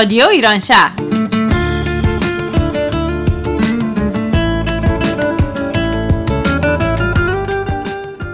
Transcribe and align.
رادیو 0.00 0.26
ایران 0.28 0.58
شهر. 0.58 0.92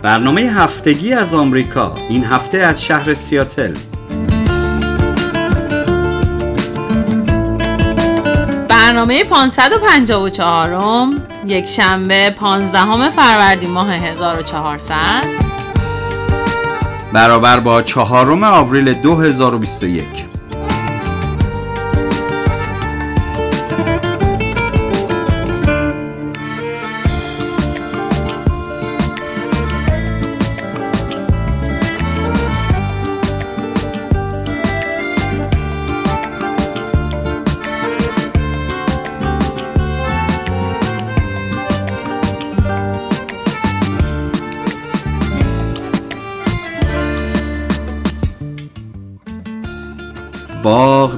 برنامه 0.03 0.41
هفتگی 0.41 1.13
از 1.13 1.35
آمریکا. 1.35 1.95
این 2.09 2.25
هفته 2.25 2.59
از 2.59 2.83
شهر 2.83 3.15
سیاتل. 3.15 3.75
برنامه 8.69 9.25
554 9.25 11.05
م 11.05 11.11
یک 11.47 11.67
شنبه 11.67 12.31
15 12.31 13.11
فروردین 13.11 13.71
ماه 13.71 13.93
1400 13.93 14.95
برابر 17.13 17.61
با 17.61 17.83
چهارم 17.83 18.45
آوریل 18.45 18.93
2021 18.93 20.16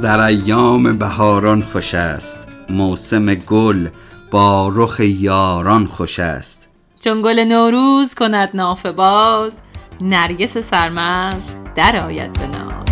در 0.08 0.20
ایام 0.20 0.98
بهاران 0.98 1.62
خوش 1.62 1.94
است. 1.94 2.48
موسم 2.70 3.34
گل 3.34 3.88
با 4.30 4.72
رخ 4.74 5.00
یاران 5.00 5.86
خوش 5.86 6.18
است. 6.18 6.68
چون 7.00 7.22
گل 7.22 7.44
نوروز 7.44 8.14
کند 8.14 8.50
نافه 8.54 8.92
باز 8.92 9.60
نرگس 10.00 10.58
سرمست 10.58 11.56
در 11.74 12.04
آید 12.04 12.32
به 12.32 12.46
ناز. 12.46 12.84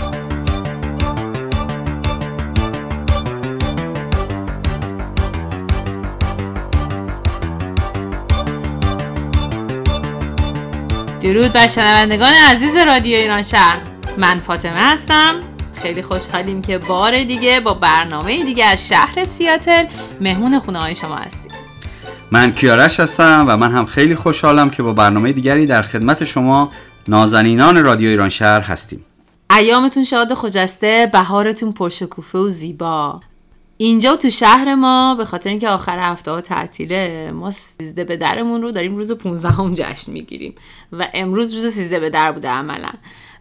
درود 11.20 11.52
بر 11.52 11.66
شنوندگان 11.66 12.32
عزیز 12.32 12.76
رادیو 12.76 13.16
ایران 13.16 13.42
شهر. 13.42 13.80
من 14.18 14.40
فاطمه 14.40 14.92
هستم. 14.92 15.55
خیلی 15.82 16.02
خوشحالیم 16.02 16.62
که 16.62 16.78
بار 16.78 17.24
دیگه 17.24 17.60
با 17.60 17.74
برنامه 17.74 18.44
دیگه 18.44 18.64
از 18.64 18.88
شهر 18.88 19.24
سیاتل 19.24 19.84
مهمون 20.20 20.58
خونه 20.58 20.78
های 20.78 20.94
شما 20.94 21.16
هستیم. 21.16 21.52
من 22.30 22.52
کیارش 22.52 23.00
هستم 23.00 23.44
و 23.48 23.56
من 23.56 23.72
هم 23.72 23.86
خیلی 23.86 24.14
خوشحالم 24.14 24.70
که 24.70 24.82
با 24.82 24.92
برنامه 24.92 25.32
دیگری 25.32 25.66
در 25.66 25.82
خدمت 25.82 26.24
شما 26.24 26.70
نازنینان 27.08 27.84
رادیو 27.84 28.08
ایران 28.08 28.28
شهر 28.28 28.60
هستیم. 28.60 29.04
ایامتون 29.56 30.04
شاد 30.04 30.32
و 30.32 30.34
خجسته 30.34 31.10
بهارتون 31.12 31.72
پرشکوفه 31.72 32.38
و 32.38 32.48
زیبا. 32.48 33.20
اینجا 33.76 34.16
تو 34.16 34.30
شهر 34.30 34.74
ما 34.74 35.14
به 35.14 35.24
خاطر 35.24 35.50
اینکه 35.50 35.68
آخر 35.68 35.98
هفته 35.98 36.30
ها 36.30 36.40
تعطیله 36.40 37.30
ما 37.34 37.50
سیزده 37.50 38.04
به 38.04 38.16
درمون 38.16 38.62
رو 38.62 38.70
داریم 38.70 38.96
روز 38.96 39.12
15 39.12 39.48
هم 39.48 39.74
جشن 39.74 40.12
می‌گیریم 40.12 40.54
و 40.92 41.08
امروز 41.14 41.54
روز 41.54 41.66
سیزده 41.66 42.00
به 42.00 42.10
در 42.10 42.32
بوده 42.32 42.48
عملا. 42.48 42.90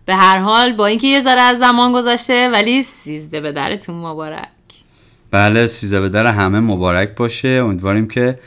به 0.06 0.16
هر 0.16 0.38
حال 0.38 0.74
با 0.74 0.86
اینکه 0.86 1.08
یه 1.08 1.22
ذره 1.22 1.42
از 1.42 1.60
زمان 1.60 1.94
گذشته 1.94 2.50
ولی 2.50 2.84
سیزده 2.84 3.42
به 3.42 3.52
درتون 3.52 3.96
مبارک. 3.96 4.48
بله 5.32 5.68
سیزده 5.68 6.02
به 6.02 6.10
در 6.10 6.26
همه 6.26 6.60
مبارک 6.60 7.16
باشه. 7.16 7.48
امیدواریم 7.48 8.08
که 8.08 8.40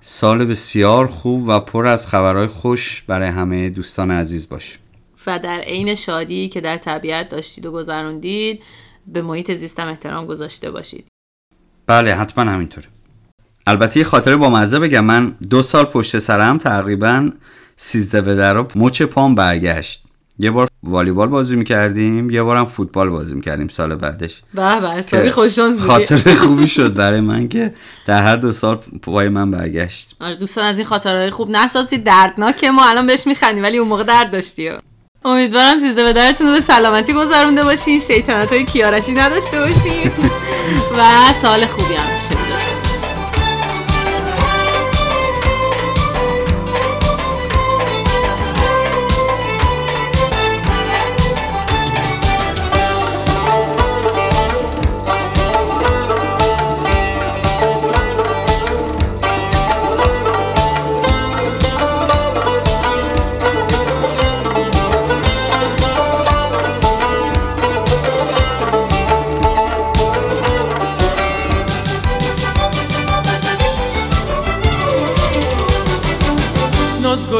سال 0.00 0.44
بسیار 0.44 1.06
خوب 1.06 1.48
و 1.48 1.60
پر 1.60 1.86
از 1.86 2.06
خبرهای 2.06 2.46
خوش 2.46 3.02
برای 3.02 3.28
همه 3.28 3.70
دوستان 3.70 4.10
عزیز 4.10 4.48
باشه. 4.48 4.78
و 5.26 5.38
در 5.38 5.60
عین 5.60 5.94
شادی 5.94 6.48
که 6.48 6.60
در 6.60 6.76
طبیعت 6.76 7.28
داشتید 7.28 7.66
و 7.66 7.72
گذروندید 7.72 8.62
به 9.06 9.22
محیط 9.22 9.52
زیستم 9.52 9.88
احترام 9.88 10.26
گذاشته 10.26 10.70
باشید. 10.70 11.06
بله 11.86 12.14
حتما 12.14 12.50
همینطوره. 12.50 12.86
البته 13.66 13.98
یه 13.98 14.04
خاطره 14.04 14.36
با 14.36 14.50
مزه 14.50 14.78
بگم. 14.78 15.04
من 15.04 15.36
دو 15.50 15.62
سال 15.62 15.84
پشت 15.84 16.18
سرم 16.18 16.58
تقریبا 16.58 17.30
سیزده 17.76 18.20
به 18.20 18.34
در 18.34 18.66
مچ 18.76 19.02
پام 19.02 19.34
برگشت. 19.34 20.04
یه 20.38 20.50
بار 20.50 20.68
والیبال 20.82 21.28
بازی 21.28 21.56
می‌کردیم 21.56 22.30
یه 22.30 22.42
بارم 22.42 22.64
فوتبال 22.64 23.08
بازی 23.08 23.34
می‌کردیم 23.34 23.68
سال 23.68 23.94
بعدش. 23.94 24.42
به 24.54 24.80
به 24.80 24.90
حسابی 24.90 25.30
خوششانس 25.30 25.74
بودی. 25.74 25.88
خاطر 25.88 26.34
خوبی 26.42 26.66
شد 26.66 26.94
برای 26.94 27.20
من 27.20 27.48
که 27.48 27.74
در 28.06 28.22
هر 28.22 28.36
دو 28.36 28.52
سال 28.52 28.78
پای 29.02 29.28
من 29.28 29.50
برگشت. 29.50 30.16
آره 30.20 30.34
دوستان 30.34 30.64
از 30.64 30.78
این 30.78 30.86
خاطرهای 30.86 31.30
خوب 31.30 31.50
نسازید 31.50 32.04
دردناکه 32.04 32.70
ما 32.70 32.88
الان 32.88 33.06
بهش 33.06 33.26
میخندیم 33.26 33.62
ولی 33.62 33.78
اون 33.78 33.88
موقع 33.88 34.04
درد 34.04 34.30
داشتی 34.30 34.70
امیدوارم 35.24 35.78
سیزده 35.78 36.04
به 36.04 36.12
درتون 36.12 36.46
رو 36.46 36.52
به 36.52 36.60
سلامتی 36.60 37.12
گذرونده 37.12 37.64
باشین 37.64 38.00
شیطنت 38.00 38.52
های 38.52 38.64
کیارشی 38.64 39.12
نداشته 39.12 39.58
باشین. 39.58 40.12
و 40.98 41.32
سال 41.42 41.66
خوبی 41.66 41.94
هم 41.94 42.14
داشته 42.14 42.34
باشین. 42.34 42.91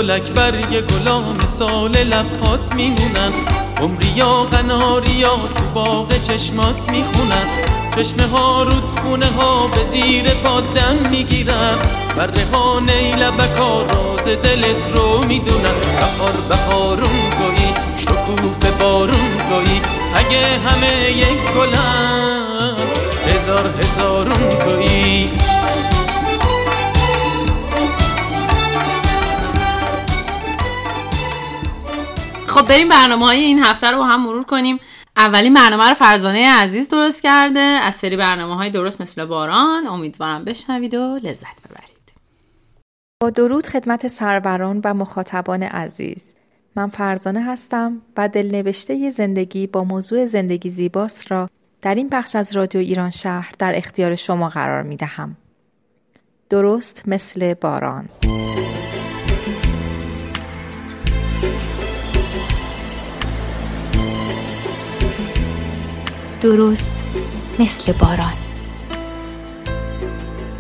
گلک 0.03 0.23
برگ 0.23 0.87
گلان 0.87 1.47
سال 1.47 1.91
لبهات 1.91 2.75
میمونن. 2.75 3.33
عمریا 3.83 4.43
قناریا 4.43 5.35
تو 5.55 5.63
باغ 5.75 6.13
چشمات 6.23 6.91
می‌خونن. 6.91 7.47
چشمه 7.97 8.27
ها 8.27 8.63
رود 8.63 9.01
خونه 9.01 9.27
ها 9.27 9.67
به 9.67 9.85
زیر 9.85 10.31
پادم 10.31 10.97
می‌گیرن. 11.11 11.79
بره 12.17 12.45
ها 12.53 12.81
نیلبکا 12.81 13.83
راز 13.83 14.25
دلت 14.25 14.83
رو 14.95 15.25
می‌دونن. 15.25 15.79
بهار 16.01 16.33
بهارون 16.49 17.31
تویی 17.31 17.75
شکوف 17.97 18.81
بارون 18.81 19.31
تویی 19.49 19.81
اگه 20.15 20.59
همه 20.59 21.11
یک 21.11 21.43
گلن 21.57 22.77
هزار 23.27 23.71
هزارون 23.81 24.49
تویی 24.49 25.31
خب 32.53 32.69
بریم 32.69 32.89
برنامه 32.89 33.25
های 33.25 33.41
این 33.41 33.65
هفته 33.65 33.91
رو 33.91 33.99
با 33.99 34.05
هم 34.05 34.23
مرور 34.23 34.45
کنیم. 34.45 34.79
اولین 35.17 35.55
برنامه 35.55 35.89
رو 35.89 35.95
فرزانه 35.95 36.49
عزیز 36.49 36.89
درست 36.89 37.23
کرده. 37.23 37.61
از 37.61 37.95
سری 37.95 38.17
برنامه 38.17 38.57
های 38.57 38.71
درست 38.71 39.01
مثل 39.01 39.25
باران. 39.25 39.87
امیدوارم 39.87 40.45
بشنوید 40.45 40.95
و 40.95 41.19
لذت 41.23 41.69
ببرید. 41.69 42.13
با 43.23 43.31
درود 43.31 43.67
خدمت 43.67 44.07
سروران 44.07 44.81
و 44.85 44.95
مخاطبان 44.95 45.63
عزیز. 45.63 46.35
من 46.77 46.89
فرزانه 46.89 47.45
هستم 47.45 48.03
و 48.17 48.29
دلنوشته 48.29 49.11
زندگی 49.11 49.67
با 49.67 49.85
موضوع 49.85 50.27
زندگی 50.27 50.71
زیباست 50.71 51.33
را 51.33 51.51
در 51.83 51.95
این 51.95 52.09
بخش 52.09 52.37
از 52.37 52.57
رادیو 52.57 52.81
ایران 52.81 53.11
شهر 53.11 53.53
در 53.59 53.77
اختیار 53.77 54.17
شما 54.17 54.49
قرار 54.49 54.83
می 54.83 54.97
دهم. 54.97 55.37
درست 56.51 57.03
مثل 57.07 57.55
باران. 57.55 58.09
درست 66.43 66.91
مثل 67.59 67.93
باران. 67.93 68.33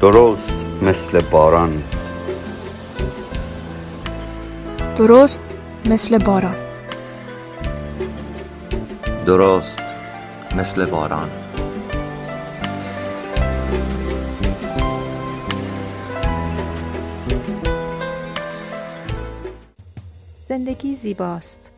درست 0.01 0.55
مثل 0.83 1.21
باران. 1.21 1.83
درست 4.97 5.41
مثل 5.87 6.19
باران. 6.19 6.55
درست 9.27 9.83
مثل 10.57 10.87
باران. 10.87 11.31
زندگی 20.45 20.95
زیباست. 20.95 21.72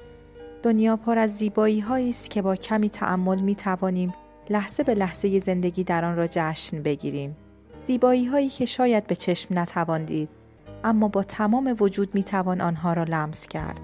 دنیا 0.65 0.97
پر 0.97 1.19
از 1.19 1.37
زیبایی 1.37 1.85
است 2.11 2.31
که 2.31 2.43
با 2.43 2.57
کمی 2.57 2.91
تأمل 2.91 3.41
می 3.41 3.55
توانیم 3.55 4.15
لحظه 4.51 4.83
به 4.83 4.95
لحظه 4.95 5.39
زندگی 5.39 5.85
در 5.85 6.05
آن 6.05 6.17
را 6.17 6.27
جشن 6.31 6.83
بگیریم. 6.83 7.37
زیبایی 7.81 8.27
هایی 8.27 8.49
که 8.49 8.67
شاید 8.67 9.07
به 9.07 9.17
چشم 9.17 9.59
نتوان 9.59 10.05
دید 10.05 10.29
اما 10.85 11.09
با 11.09 11.23
تمام 11.23 11.77
وجود 11.81 12.15
می 12.15 12.25
توان 12.25 12.61
آنها 12.61 12.93
را 12.93 13.05
لمس 13.05 13.47
کرد. 13.47 13.81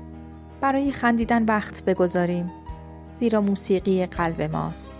برای 0.60 0.92
خندیدن 0.92 1.44
وقت 1.44 1.84
بگذاریم 1.84 2.50
زیرا 3.10 3.40
موسیقی 3.40 4.06
قلب 4.06 4.42
ماست. 4.42 4.92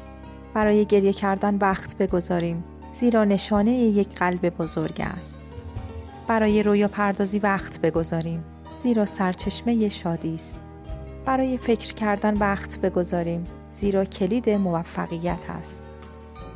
برای 0.54 0.84
گریه 0.84 1.12
کردن 1.12 1.56
وقت 1.56 1.96
بگذاریم 1.96 2.64
زیرا 2.92 3.24
نشانه 3.24 3.72
یک 3.72 4.14
قلب 4.14 4.48
بزرگ 4.48 4.96
است. 5.00 5.42
برای 6.28 6.62
رویا 6.62 6.88
پردازی 6.88 7.38
وقت 7.38 7.80
بگذاریم 7.80 8.44
زیرا 8.82 9.06
سرچشمه 9.06 9.88
شادی 9.88 10.34
است. 10.34 10.60
برای 11.30 11.58
فکر 11.58 11.94
کردن 11.94 12.36
وقت 12.36 12.80
بگذاریم 12.80 13.44
زیرا 13.70 14.04
کلید 14.04 14.50
موفقیت 14.50 15.44
است. 15.48 15.84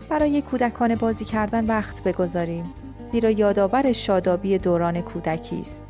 برای 0.09 0.43
کودکان 0.43 0.95
بازی 0.95 1.25
کردن 1.25 1.67
وقت 1.67 2.03
بگذاریم 2.03 2.75
زیرا 3.03 3.31
یادآور 3.31 3.93
شادابی 3.93 4.59
دوران 4.59 5.01
کودکی 5.01 5.61
است. 5.61 5.87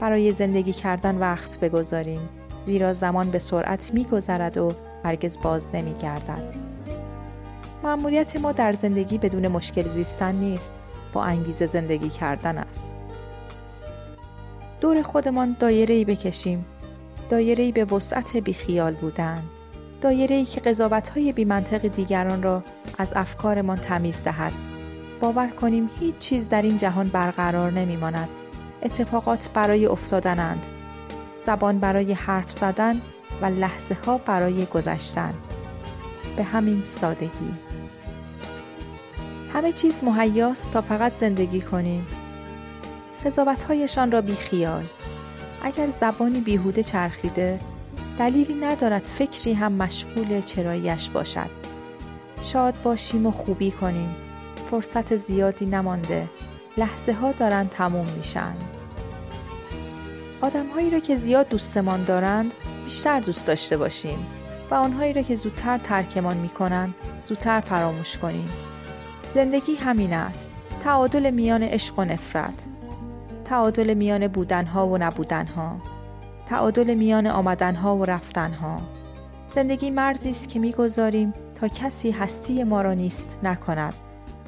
برای 0.00 0.32
زندگی 0.32 0.72
کردن 0.72 1.18
وقت 1.18 1.60
بگذاریم 1.60 2.28
زیرا 2.66 2.92
زمان 2.92 3.30
به 3.30 3.38
سرعت 3.38 3.94
میگذرد 3.94 4.58
و 4.58 4.72
هرگز 5.04 5.38
باز 5.42 5.70
نمیگردد. 5.74 6.54
مأموریت 7.82 8.36
ما 8.36 8.52
در 8.52 8.72
زندگی 8.72 9.18
بدون 9.18 9.48
مشکل 9.48 9.82
زیستن 9.88 10.34
نیست 10.34 10.74
با 11.12 11.24
انگیزه 11.24 11.66
زندگی 11.66 12.08
کردن 12.08 12.58
است. 12.58 12.94
دور 14.80 15.02
خودمان 15.02 15.56
دایره 15.60 16.04
بکشیم. 16.04 16.66
دایره 17.30 17.72
به 17.72 17.84
وسعت 17.84 18.36
بیخیال 18.36 18.94
بودن 18.94 19.42
دایره 20.04 20.44
که 20.44 20.60
قضاوت 20.60 21.08
های 21.08 21.32
بیمنطق 21.32 21.88
دیگران 21.88 22.42
را 22.42 22.62
از 22.98 23.12
افکارمان 23.16 23.76
تمیز 23.76 24.24
دهد. 24.24 24.52
باور 25.20 25.48
کنیم 25.48 25.90
هیچ 26.00 26.16
چیز 26.16 26.48
در 26.48 26.62
این 26.62 26.78
جهان 26.78 27.08
برقرار 27.08 27.70
نمی 27.70 27.96
ماند. 27.96 28.28
اتفاقات 28.82 29.50
برای 29.54 29.86
افتادنند 29.86 30.66
زبان 31.46 31.78
برای 31.78 32.12
حرف 32.12 32.50
زدن 32.50 33.00
و 33.42 33.46
لحظه 33.46 33.96
ها 34.06 34.18
برای 34.18 34.66
گذشتن. 34.66 35.34
به 36.36 36.42
همین 36.42 36.82
سادگی. 36.84 37.54
همه 39.52 39.72
چیز 39.72 40.04
مهیاست 40.04 40.72
تا 40.72 40.82
فقط 40.82 41.14
زندگی 41.14 41.60
کنیم. 41.60 42.06
قضاوتهایشان 43.24 44.12
را 44.12 44.20
بیخیال. 44.20 44.84
اگر 45.64 45.88
زبانی 45.88 46.40
بیهوده 46.40 46.82
چرخیده 46.82 47.58
دلیلی 48.18 48.54
ندارد 48.54 49.02
فکری 49.02 49.52
هم 49.52 49.72
مشغول 49.72 50.40
چراییش 50.40 51.10
باشد. 51.10 51.50
شاد 52.42 52.74
باشیم 52.82 53.26
و 53.26 53.30
خوبی 53.30 53.70
کنیم. 53.70 54.16
فرصت 54.70 55.16
زیادی 55.16 55.66
نمانده. 55.66 56.28
لحظه 56.76 57.12
ها 57.12 57.32
دارند 57.32 57.68
تموم 57.68 58.06
میشن. 58.16 58.54
آدمهایی 60.40 60.90
را 60.90 60.98
که 60.98 61.16
زیاد 61.16 61.48
دوستمان 61.48 62.04
دارند 62.04 62.54
بیشتر 62.84 63.20
دوست 63.20 63.48
داشته 63.48 63.76
باشیم 63.76 64.26
و 64.70 64.74
آنهایی 64.74 65.12
را 65.12 65.22
که 65.22 65.34
زودتر 65.34 65.78
ترکمان 65.78 66.36
می‌کنند 66.36 66.94
زودتر 67.22 67.60
فراموش 67.60 68.18
کنیم. 68.18 68.48
زندگی 69.32 69.74
همین 69.74 70.12
است. 70.12 70.50
تعادل 70.80 71.30
میان 71.30 71.62
عشق 71.62 71.98
و 71.98 72.04
نفرت. 72.04 72.66
تعادل 73.44 73.94
میان 73.94 74.28
بودنها 74.28 74.86
و 74.86 74.98
نبودنها 74.98 75.76
تعادل 76.46 76.94
میان 76.94 77.26
آمدنها 77.26 77.96
و 77.96 78.04
رفتنها. 78.04 78.80
زندگی 79.48 79.90
مرزی 79.90 80.30
است 80.30 80.48
که 80.48 80.58
می‌گذاریم 80.58 81.32
تا 81.54 81.68
کسی 81.68 82.10
هستی 82.10 82.64
ما 82.64 82.82
را 82.82 82.94
نیست 82.94 83.38
نکند. 83.42 83.94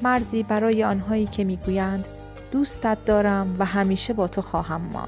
مرزی 0.01 0.43
برای 0.43 0.83
آنهایی 0.83 1.25
که 1.25 1.43
می‌گویند 1.43 2.07
دوستت 2.51 3.05
دارم 3.05 3.55
و 3.59 3.65
همیشه 3.65 4.13
با 4.13 4.27
تو 4.27 4.41
خواهم 4.41 4.81
ما 4.81 5.07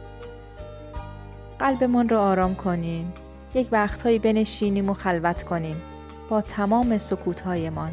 قلبمان 1.60 2.10
را 2.10 2.22
آرام 2.24 2.56
کنیم. 2.56 3.14
یک 3.54 3.68
وقتهایی 3.72 4.20
بنشینیم 4.20 4.90
و 4.90 4.94
خلوت 4.94 5.44
کنیم. 5.44 5.82
با 6.30 6.42
تمام 6.42 6.98
سکوتهایمان. 6.98 7.92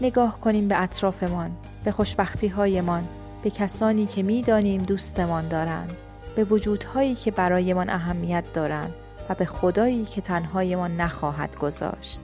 نگاه 0.00 0.40
کنیم 0.40 0.68
به 0.68 0.82
اطرافمان 0.82 1.50
به 1.84 1.92
خوشبختیهایمان. 1.92 3.04
به 3.42 3.50
کسانی 3.50 4.06
که 4.06 4.22
می‌دانیم 4.22 4.82
دوستمان 4.82 5.48
دارند 5.48 5.96
به 6.36 6.44
وجودهایی 6.44 7.14
که 7.14 7.30
برایمان 7.30 7.90
اهمیت 7.90 8.52
دارند 8.52 8.94
و 9.28 9.34
به 9.34 9.44
خدایی 9.44 10.04
که 10.04 10.20
تنهایمان 10.20 10.96
نخواهد 10.96 11.56
گذاشت. 11.56 12.20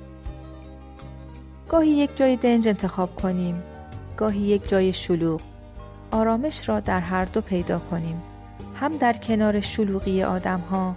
گاهی 1.68 1.90
یک 1.90 2.16
جای 2.16 2.36
دنج 2.36 2.68
انتخاب 2.68 3.16
کنیم 3.16 3.62
گاهی 4.16 4.40
یک 4.40 4.68
جای 4.68 4.92
شلوغ. 4.92 5.40
آرامش 6.10 6.68
را 6.68 6.80
در 6.80 7.00
هر 7.00 7.24
دو 7.24 7.40
پیدا 7.40 7.78
کنیم 7.78 8.22
هم 8.80 8.96
در 8.96 9.12
کنار 9.12 9.60
شلوغی 9.60 10.22
آدم 10.22 10.60
ها 10.60 10.96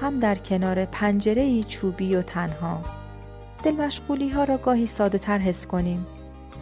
هم 0.00 0.18
در 0.18 0.34
کنار 0.34 0.84
پنجره 0.84 1.62
چوبی 1.62 2.14
و 2.14 2.22
تنها. 2.22 2.80
دل 3.62 3.70
مشغولی 3.70 4.30
ها 4.30 4.44
را 4.44 4.58
گاهی 4.58 4.86
ساده 4.86 5.18
تر 5.18 5.38
حس 5.38 5.66
کنیم 5.66 6.06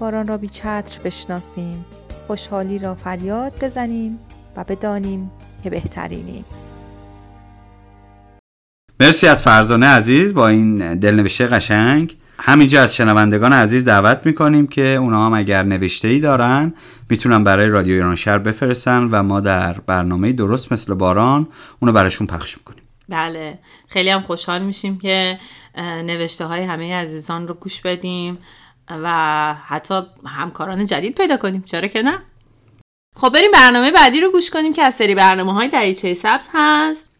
باران 0.00 0.26
را 0.26 0.38
بی 0.38 0.48
چتر 0.48 1.00
بشناسیم. 1.04 1.84
خوشحالی 2.28 2.78
را 2.78 2.94
فریاد 2.94 3.64
بزنیم 3.64 4.18
و 4.56 4.64
بدانیم 4.64 5.30
که 5.64 5.70
بهترینیم. 5.70 6.44
مرسی 9.00 9.26
از 9.26 9.42
فرزانه 9.42 9.86
عزیز 9.86 10.34
با 10.34 10.48
این 10.48 10.94
دلنوشته 10.94 11.46
قشنگ. 11.46 12.16
همینجا 12.38 12.82
از 12.82 12.96
شنوندگان 12.96 13.52
عزیز 13.52 13.84
دعوت 13.84 14.20
می‌کنیم 14.24 14.66
که 14.66 14.82
اونا 14.82 15.26
هم 15.26 15.34
اگر 15.34 15.62
نوشته 15.62 16.08
ای 16.08 16.20
دارن 16.20 16.74
می‌تونن 17.10 17.44
برای 17.44 17.66
رادیو 17.66 17.94
ایران 17.94 18.14
شهر 18.14 18.38
بفرستن 18.38 19.04
و 19.04 19.22
ما 19.22 19.40
در 19.40 19.72
برنامه 19.72 20.32
درست 20.32 20.72
مثل 20.72 20.94
باران 20.94 21.48
اونو 21.80 21.92
براشون 21.92 22.26
پخش 22.26 22.58
می‌کنیم. 22.58 22.82
بله. 23.08 23.58
خیلی 23.88 24.10
هم 24.10 24.20
خوشحال 24.20 24.64
میشیم 24.64 24.98
که 24.98 25.38
نوشته 25.78 26.44
های 26.44 26.62
همه 26.62 26.94
عزیزان 26.94 27.48
رو 27.48 27.54
گوش 27.54 27.80
بدیم. 27.80 28.38
و 28.90 29.54
حتی 29.66 30.02
همکاران 30.26 30.86
جدید 30.86 31.14
پیدا 31.14 31.36
کنیم. 31.36 31.62
چرا 31.66 31.88
که 31.88 32.02
نه؟ 32.02 32.22
خب 33.16 33.28
بریم 33.28 33.50
برنامه 33.50 33.90
بعدی 33.90 34.20
رو 34.20 34.30
گوش 34.30 34.50
کنیم 34.50 34.72
که 34.72 34.82
از 34.82 34.94
سری 34.94 35.14
برنامه 35.14 35.52
های 35.52 35.68
دریچه 35.68 36.14
سبز 36.14 36.48
هست. 36.54 37.10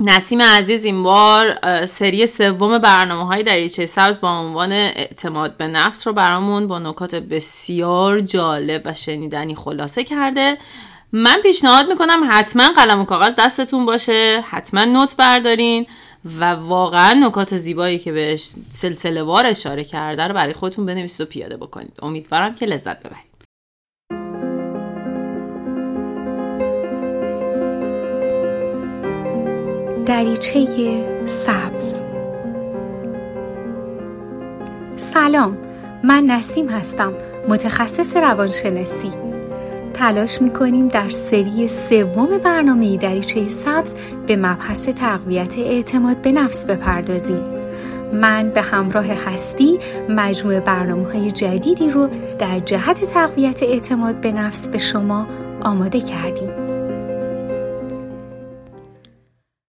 نسیم 0.00 0.42
عزیز 0.42 0.84
این 0.84 1.02
بار 1.02 1.58
سری 1.86 2.26
سوم 2.26 2.78
برنامه 2.78 3.26
های 3.26 3.42
دریچه 3.42 3.86
سبز 3.86 4.20
با 4.20 4.30
عنوان 4.30 4.72
اعتماد 4.72 5.56
به 5.56 5.66
نفس 5.66 6.06
رو 6.06 6.12
برامون 6.12 6.66
با 6.66 6.78
نکات 6.78 7.14
بسیار 7.14 8.20
جالب 8.20 8.82
و 8.84 8.94
شنیدنی 8.94 9.54
خلاصه 9.54 10.04
کرده. 10.04 10.58
من 11.12 11.40
پیشنهاد 11.42 11.88
می‌کنم 11.88 12.28
حتما 12.30 12.68
قلم 12.76 13.00
و 13.00 13.04
کاغذ 13.04 13.34
دستتون 13.38 13.86
باشه 13.86 14.44
حتما 14.50 14.84
نوت 14.84 15.16
بردارین. 15.16 15.86
و 16.24 16.44
واقعا 16.44 17.14
نکات 17.14 17.56
زیبایی 17.56 17.98
که 17.98 18.12
بهش 18.12 18.52
سلسله 18.70 19.22
وار 19.22 19.46
اشاره 19.46 19.84
کرده 19.84 20.22
رو 20.22 20.34
برای 20.34 20.52
خودتون 20.52 20.86
بنویسید 20.86 21.26
و 21.26 21.30
پیاده 21.30 21.56
بکنید. 21.56 21.92
امیدوارم 22.02 22.54
که 22.54 22.66
لذت 22.66 22.98
ببرید. 23.00 23.28
دریچه 30.06 31.24
سبز. 31.26 32.02
سلام 34.96 35.58
من 36.04 36.24
نسیم 36.24 36.68
هستم 36.68 37.12
متخصص 37.48 38.16
روانشناسی. 38.16 39.37
تلاش 39.98 40.42
می‌کنیم 40.42 40.88
در 40.88 41.08
سری 41.08 41.68
سوم 41.68 42.38
برنامه 42.38 42.96
دریچه 42.96 43.48
سبز 43.48 43.94
به 44.26 44.36
مبحث 44.36 44.88
تقویت 44.88 45.58
اعتماد 45.58 46.22
به 46.22 46.32
نفس 46.32 46.66
بپردازیم 46.66 47.42
من 48.12 48.50
به 48.50 48.62
همراه 48.62 49.06
هستی 49.06 49.78
مجموع 50.08 50.60
برنامه 50.60 51.12
های 51.12 51.30
جدیدی 51.30 51.90
رو 51.90 52.08
در 52.38 52.60
جهت 52.60 53.04
تقویت 53.04 53.62
اعتماد 53.62 54.20
به 54.20 54.32
نفس 54.32 54.68
به 54.68 54.78
شما 54.78 55.26
آماده 55.62 56.00
کردیم 56.00 56.50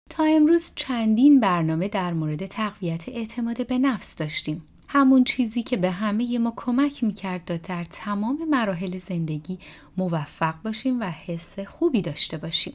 تا 0.09 0.23
امروز 0.23 0.71
چندین 0.75 1.39
برنامه 1.39 1.87
در 1.87 2.13
مورد 2.13 2.45
تقویت 2.45 3.09
اعتماد 3.09 3.67
به 3.67 3.77
نفس 3.77 4.15
داشتیم. 4.15 4.68
همون 4.91 5.23
چیزی 5.23 5.63
که 5.63 5.77
به 5.77 5.91
همه 5.91 6.39
ما 6.39 6.53
کمک 6.55 7.03
می‌کرد 7.03 7.45
تا 7.45 7.57
در 7.57 7.83
تمام 7.83 8.37
مراحل 8.49 8.97
زندگی 8.97 9.59
موفق 9.97 10.61
باشیم 10.61 10.99
و 10.99 11.03
حس 11.03 11.59
خوبی 11.59 12.01
داشته 12.01 12.37
باشیم. 12.37 12.73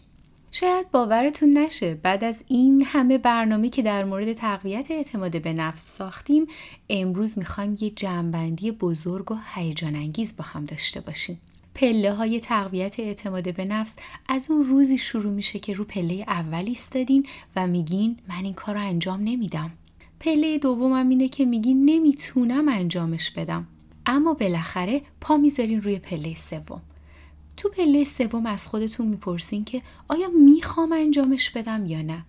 شاید 0.50 0.90
باورتون 0.90 1.58
نشه 1.58 1.94
بعد 1.94 2.24
از 2.24 2.42
این 2.48 2.84
همه 2.86 3.18
برنامه 3.18 3.68
که 3.68 3.82
در 3.82 4.04
مورد 4.04 4.32
تقویت 4.32 4.90
اعتماد 4.90 5.42
به 5.42 5.52
نفس 5.52 5.96
ساختیم 5.96 6.46
امروز 6.90 7.38
می‌خوایم 7.38 7.76
یه 7.80 7.90
جمعبندی 7.90 8.70
بزرگ 8.70 9.32
و 9.32 9.36
هیجان 9.54 9.94
انگیز 9.94 10.36
با 10.36 10.44
هم 10.44 10.64
داشته 10.64 11.00
باشیم. 11.00 11.40
پله 11.74 12.12
های 12.12 12.40
تقویت 12.40 13.00
اعتماد 13.00 13.54
به 13.54 13.64
نفس 13.64 13.96
از 14.28 14.50
اون 14.50 14.64
روزی 14.64 14.98
شروع 14.98 15.32
میشه 15.32 15.58
که 15.58 15.74
رو 15.74 15.84
پله 15.84 16.24
اول 16.28 16.64
ایستادین 16.66 17.26
و 17.56 17.66
میگین 17.66 18.16
من 18.28 18.44
این 18.44 18.54
کار 18.54 18.74
رو 18.74 18.80
انجام 18.80 19.20
نمیدم. 19.20 19.70
پله 20.20 20.58
دومم 20.58 21.08
اینه 21.08 21.28
که 21.28 21.44
میگین 21.44 21.84
نمی‌تونم 21.84 22.68
انجامش 22.68 23.30
بدم. 23.30 23.66
اما 24.06 24.34
بالاخره 24.34 25.02
پا 25.20 25.36
می‌ذارین 25.36 25.82
روی 25.82 25.98
پله 25.98 26.34
سوم. 26.34 26.82
تو 27.56 27.68
پله 27.68 28.04
سوم 28.04 28.46
از 28.46 28.68
خودتون 28.68 29.06
می‌پرسین 29.06 29.64
که 29.64 29.82
آیا 30.08 30.28
می‌خوام 30.28 30.92
انجامش 30.92 31.50
بدم 31.50 31.86
یا 31.86 32.02
نه. 32.02 32.24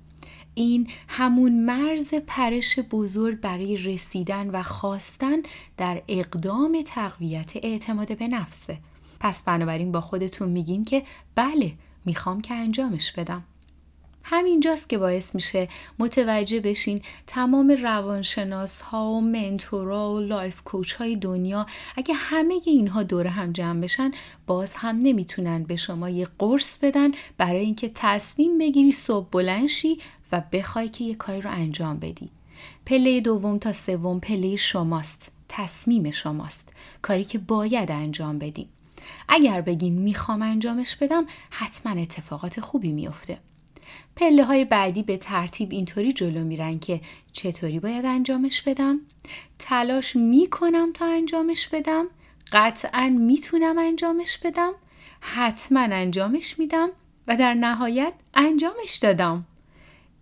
این 0.54 0.88
همون 1.08 1.66
مرز 1.66 2.14
پرش 2.28 2.80
بزرگ 2.80 3.40
برای 3.40 3.78
رسیدن 3.78 4.50
و 4.50 4.64
خواستن 4.64 5.38
در 5.78 6.02
اقدام 6.08 6.82
تقویت 6.86 7.52
اعتماد 7.56 8.18
به 8.18 8.28
نفسه. 8.28 8.78
پس 9.20 9.44
بنابراین 9.44 9.92
با 9.92 10.02
خودتون 10.02 10.50
میگین 10.50 10.86
که 10.86 11.04
بله 11.36 11.74
می‌خوام 12.06 12.42
که 12.42 12.54
انجامش 12.54 13.12
بدم. 13.12 13.44
همینجاست 14.28 14.90
که 14.90 14.98
باعث 14.98 15.36
میشه 15.36 15.68
متوجه 16.00 16.60
بشین 16.60 17.02
تمام 17.28 17.72
روانشناس 17.72 18.82
ها 18.82 19.12
و 19.12 19.22
mentor 19.22 20.01
ا 20.01 20.14
و 20.14 20.20
life 20.20 20.62
coach 20.62 20.94
های 20.94 21.16
دنیا 21.16 21.66
اگه 21.96 22.14
همه 22.14 22.60
اینها 22.66 23.04
دور 23.04 23.28
هم 23.28 23.52
جمع 23.52 23.82
بشن 23.82 24.12
باز 24.48 24.74
هم 24.74 24.98
نمی‌تونن 24.98 25.64
به 25.64 25.76
شما 25.76 26.10
یه 26.10 26.28
قرص 26.40 26.78
بدن 26.78 27.12
برای 27.38 27.66
اینکه 27.66 27.92
تصمیم 27.96 28.58
بگیری 28.58 28.92
صبح 28.92 29.28
بلند 29.32 29.71
شی 29.71 30.00
و 30.32 30.42
بخوای 30.52 30.90
که 30.90 31.04
یه 31.04 31.16
کاری 31.16 31.42
رو 31.42 31.52
انجام 31.52 32.00
بدی. 32.00 32.30
پله 32.86 33.22
دوم 33.22 33.58
تا 33.58 33.74
سوم 33.74 34.20
پله 34.20 34.56
شماست 34.56 35.36
تصمیم 35.50 36.12
شماست 36.12 36.74
کاری 37.02 37.24
که 37.24 37.38
باید 37.40 37.92
انجام 37.92 38.40
بدی. 38.40 38.70
اگر 39.30 39.62
بگین 39.62 39.94
می‌خوام 39.94 40.42
انجامش 40.42 40.96
بدم 40.96 41.26
حتما 41.50 42.02
اتفاقات 42.02 42.60
خوبی 42.60 42.92
میافته. 42.92 43.38
پله 44.16 44.44
های 44.44 44.66
بعدی 44.66 45.04
به 45.04 45.18
ترتیب 45.18 45.72
اینطوری 45.72 46.14
جلو 46.14 46.44
میرن 46.44 46.80
که 46.80 47.02
چطوری 47.34 47.80
باید 47.80 48.06
انجامش 48.06 48.62
بدم؟ 48.62 49.00
تلاش 49.60 50.16
می‌کنم 50.16 50.94
تا 50.94 51.06
انجامش 51.06 51.68
بدم؟ 51.68 52.06
قطعا 52.52 53.10
می‌تونم 53.10 53.78
انجامش 53.78 54.38
بدم؟ 54.38 54.72
حتما 55.22 55.80
انجامش 55.80 56.60
میدم 56.60 56.90
و 57.28 57.38
در 57.38 57.54
نهایت 57.54 58.14
انجامش 58.34 58.96
دادم. 58.96 59.46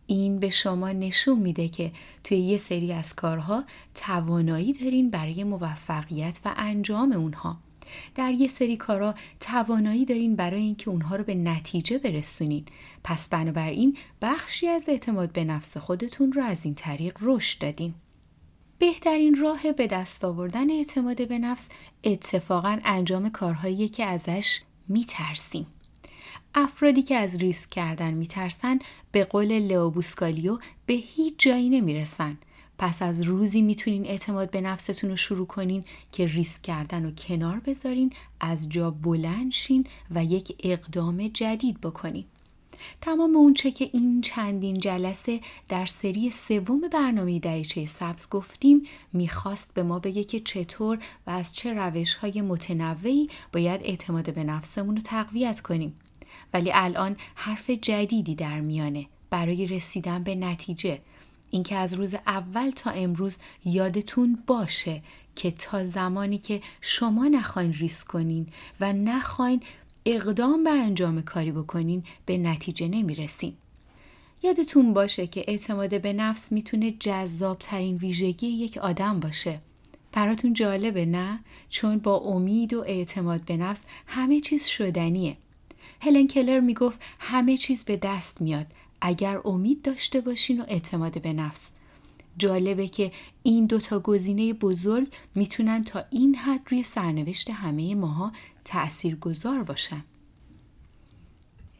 این 0.08 0.40
به 0.40 0.50
شما 0.50 0.92
نشون 0.92 1.40
میده 1.40 1.68
که 1.68 1.92
توی 2.24 2.38
یه 2.38 2.58
سری 2.58 2.94
از 2.94 3.16
کارها 3.16 3.64
توانایی 3.96 4.74
دارین 4.74 5.10
برای 5.10 5.44
موفقیت 5.44 6.40
و 6.46 6.54
انجام 6.58 7.12
اونها. 7.12 7.58
در 8.16 8.32
یه 8.32 8.48
سری 8.48 8.78
کارا 8.78 9.16
توانایی 9.40 10.06
دارین 10.06 10.36
برای 10.36 10.62
اینکه 10.62 10.90
اونها 10.90 11.16
رو 11.16 11.24
به 11.24 11.36
نتیجه 11.36 11.98
برسونین. 11.98 12.66
پس 13.04 13.30
بنابراین 13.30 13.98
بخشی 14.22 14.68
از 14.68 14.90
اعتماد 14.90 15.32
به 15.32 15.44
نفس 15.44 15.78
خودتون 15.78 16.32
رو 16.32 16.44
از 16.44 16.66
این 16.66 16.76
طریق 16.76 17.18
رشد 17.22 17.62
دادین. 17.62 17.94
بهترین 18.80 19.36
راه 19.42 19.72
به 19.72 19.88
دست 19.88 20.26
آوردن 20.26 20.72
اعتماد 20.72 21.28
به 21.28 21.40
نفس 21.40 21.70
اتفاقا 22.04 22.80
انجام 22.84 23.30
کارهایی 23.30 23.90
که 23.90 24.06
ازش 24.06 24.62
میترسیم. 24.88 25.68
افرادی 26.56 27.02
که 27.02 27.16
از 27.16 27.38
ریسک 27.38 27.70
کردن 27.70 28.14
میترسن 28.14 28.80
به 29.12 29.24
قول 29.24 29.60
لئوبوسکالیو 29.60 30.58
به 30.86 30.94
هیچ 30.94 31.34
جایی 31.38 31.70
نمی‌رسن. 31.70 32.38
پس 32.78 33.02
از 33.02 33.22
روزی 33.22 33.62
می‌تونین 33.62 34.06
اعتماد 34.06 34.52
به 34.52 34.62
نفستون 34.62 35.10
رو 35.10 35.16
شروع 35.16 35.48
کنین 35.48 35.84
که 36.12 36.26
ریسک 36.26 36.62
کردن 36.62 37.04
رو 37.04 37.12
کنار 37.12 37.60
بذارین 37.60 38.14
از 38.40 38.70
جا 38.70 38.92
بلند 38.92 39.52
شین 39.52 39.88
و 40.12 40.24
یک 40.24 40.56
اقدام 40.64 41.28
جدید 41.28 41.82
بکنین. 41.82 42.26
تمام 43.02 43.36
اونچه 43.36 43.72
که 43.72 43.90
این 43.94 44.22
چندین 44.22 44.78
جلسه 44.78 45.40
در 45.70 45.86
سری 45.86 46.32
سوم 46.32 46.82
برنامه 46.92 47.40
دریچه 47.40 47.86
سبز 47.86 48.30
گفتیم 48.30 48.82
می‌خواست 49.14 49.74
به 49.74 49.84
ما 49.84 50.00
بگه 50.00 50.24
که 50.24 50.40
چطور 50.40 51.00
و 51.28 51.32
از 51.32 51.56
چه 51.56 51.74
روش 51.74 52.16
های 52.16 52.42
متنوعی 52.42 53.30
باید 53.54 53.82
اعتماد 53.84 54.34
به 54.34 54.44
نفسمون 54.44 54.96
رو 54.96 55.02
تقویت 55.02 55.62
کنیم. 55.62 55.94
ولی 56.54 56.72
الان 56.74 57.16
حرف 57.36 57.70
جدیدی 57.70 58.36
در 58.36 58.60
میانه 58.60 59.06
برای 59.30 59.68
رسیدن 59.68 60.24
به 60.24 60.36
نتیجه. 60.36 61.02
اینکه 61.54 61.76
از 61.76 61.94
روز 61.94 62.16
اول 62.28 62.70
تا 62.70 62.92
امروز 62.92 63.38
یادتون 63.66 64.44
باشه 64.48 65.02
که 65.36 65.52
تا 65.52 65.84
زمانی 65.84 66.38
که 66.38 66.62
شما 66.82 67.28
نخواین 67.28 67.74
ریسک 67.74 68.08
کنین 68.08 68.48
و 68.80 68.94
نخواین 68.94 69.62
اقدام 70.06 70.64
به 70.64 70.70
انجام 70.70 71.22
کاری 71.22 71.52
بکنین 71.52 72.04
به 72.26 72.38
نتیجه 72.38 72.88
نمی‌رسین. 72.88 73.54
یادتون 74.44 74.94
باشه 74.94 75.28
که 75.28 75.44
اعتماد 75.48 76.02
به 76.02 76.14
نفس 76.14 76.52
می‌تونه 76.52 76.92
جذاب 76.92 77.58
ترین 77.60 77.98
ویژگی 77.98 78.48
یک 78.48 78.78
آدم 78.78 79.20
باشه. 79.20 79.60
براتون 80.12 80.54
جالبه 80.54 81.06
نه؟ 81.06 81.40
چون 81.70 81.98
با 81.98 82.18
امید 82.18 82.74
و 82.74 82.80
اعتماد 82.80 83.42
به 83.42 83.58
نفس 83.58 83.84
همه 84.08 84.40
چیز 84.40 84.66
شدنیه. 84.66 85.38
هلن 86.02 86.28
کلر 86.28 86.60
می‌گفت 86.60 87.02
همه 87.20 87.58
چیز 87.58 87.86
به 87.86 87.98
دست 87.98 88.42
میاد 88.42 88.68
اگر 89.06 89.42
امید 89.46 89.82
داشته 89.82 90.22
باشین 90.22 90.62
و 90.62 90.66
اعتماد 90.68 91.22
به 91.22 91.34
نفس. 91.34 91.72
جالبه 92.38 92.88
که 92.88 93.12
این 93.44 93.66
دوتا 93.66 94.00
گزینه 94.00 94.54
بزرگ 94.54 95.08
می‌تونن 95.36 95.84
تا 95.84 96.04
این 96.10 96.36
حد 96.36 96.62
روی 96.70 96.84
سرنوشت 96.84 97.50
همه 97.50 97.96
ماها 97.96 98.32
تأثیر 98.66 99.16
گذار 99.16 99.64
باشن. 99.64 100.04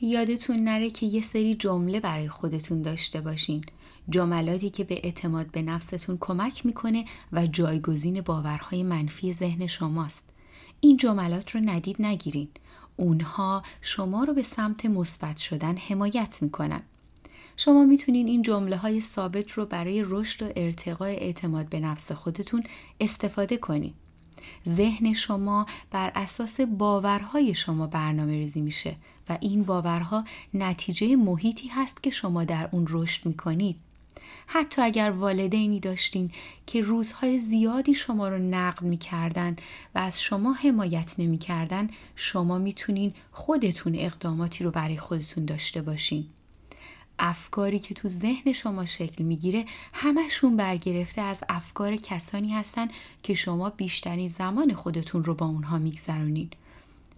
یادتون 0.02 0.64
نره 0.64 0.90
که 0.90 1.06
یه 1.06 1.22
سری 1.22 1.56
جمله 1.56 2.00
برای 2.00 2.30
خودتون 2.30 2.82
داشته 2.82 3.22
باشین. 3.22 3.64
جملاتی 4.10 4.70
که 4.70 4.84
به 4.84 5.00
اعتماد 5.04 5.52
به 5.52 5.62
نفستون 5.62 6.18
کمک 6.22 6.66
می‌کنه 6.66 7.06
و 7.32 7.48
جایگزین 7.48 8.22
باورهای 8.22 8.84
منفی 8.84 9.34
ذهن 9.34 9.68
شماست. 9.68 10.30
این 10.82 10.98
جملات 10.98 11.52
رو 11.52 11.62
ندید 11.66 12.02
نگیرین. 12.02 12.48
اونها 12.98 13.64
شما 13.82 14.24
رو 14.24 14.34
به 14.34 14.44
سمت 14.44 14.86
مثبت 14.86 15.38
شدن 15.38 15.78
حمایت 15.78 16.38
می‌کنن. 16.42 16.82
شما 17.58 17.84
می‌تونین 17.86 18.28
این 18.28 18.42
جمله 18.42 18.78
های 18.78 19.02
ثابت 19.02 19.52
رو 19.52 19.66
برای 19.66 20.04
رشد 20.06 20.44
و 20.44 20.54
ارتقاء 20.56 21.10
اعتماد 21.10 21.70
به 21.70 21.80
نفس 21.80 22.12
خودتون 22.12 22.64
استفاده 23.00 23.58
کنید. 23.58 23.94
ذهن 24.68 25.14
شما 25.14 25.66
بر 25.92 26.12
اساس 26.16 26.62
باورهای 26.62 27.54
شما 27.54 27.88
برنامه 27.88 28.32
ریزی 28.32 28.62
میشه 28.62 28.96
و 29.30 29.38
این 29.42 29.64
باورها 29.64 30.24
نتیجه 30.54 31.16
محیطی 31.16 31.68
هست 31.68 32.04
که 32.04 32.10
شما 32.10 32.44
در 32.44 32.70
اون 32.72 32.86
رشد 32.90 33.26
می‌کنید. 33.26 33.76
حتی 34.48 34.82
اگر 34.82 35.12
والدینی 35.12 35.80
داشتین 35.80 36.32
که 36.66 36.82
روزهای 36.82 37.40
زیادی 37.40 37.94
شما 37.94 38.30
رو 38.30 38.38
نقد 38.38 38.82
می‌کردن 38.82 39.56
و 39.96 40.00
از 40.00 40.22
شما 40.22 40.54
حمایت 40.54 41.16
نمی‌کردن 41.18 41.90
شما 42.16 42.58
می‌تونین 42.58 43.14
خودتون 43.32 43.96
اقداماتی 43.96 44.64
رو 44.64 44.72
برای 44.72 44.98
خودتون 44.98 45.46
داشته 45.46 45.82
باشین. 45.82 46.26
افکاری 47.26 47.80
که 47.80 47.94
تو 47.94 48.08
ذهن 48.08 48.52
شما 48.52 48.86
شکل 48.86 49.24
می‌گیره 49.24 49.66
همشون 49.94 50.58
برگرفته 50.58 51.22
از 51.22 51.44
افکار 51.50 51.96
کسانی 51.96 52.54
هستن 52.54 52.88
که 53.24 53.34
شما 53.34 53.70
بیشترین 53.70 54.28
زمان 54.28 54.74
خودتون 54.74 55.24
رو 55.24 55.36
با 55.36 55.46
اونها 55.46 55.78
میگذرونین. 55.78 56.50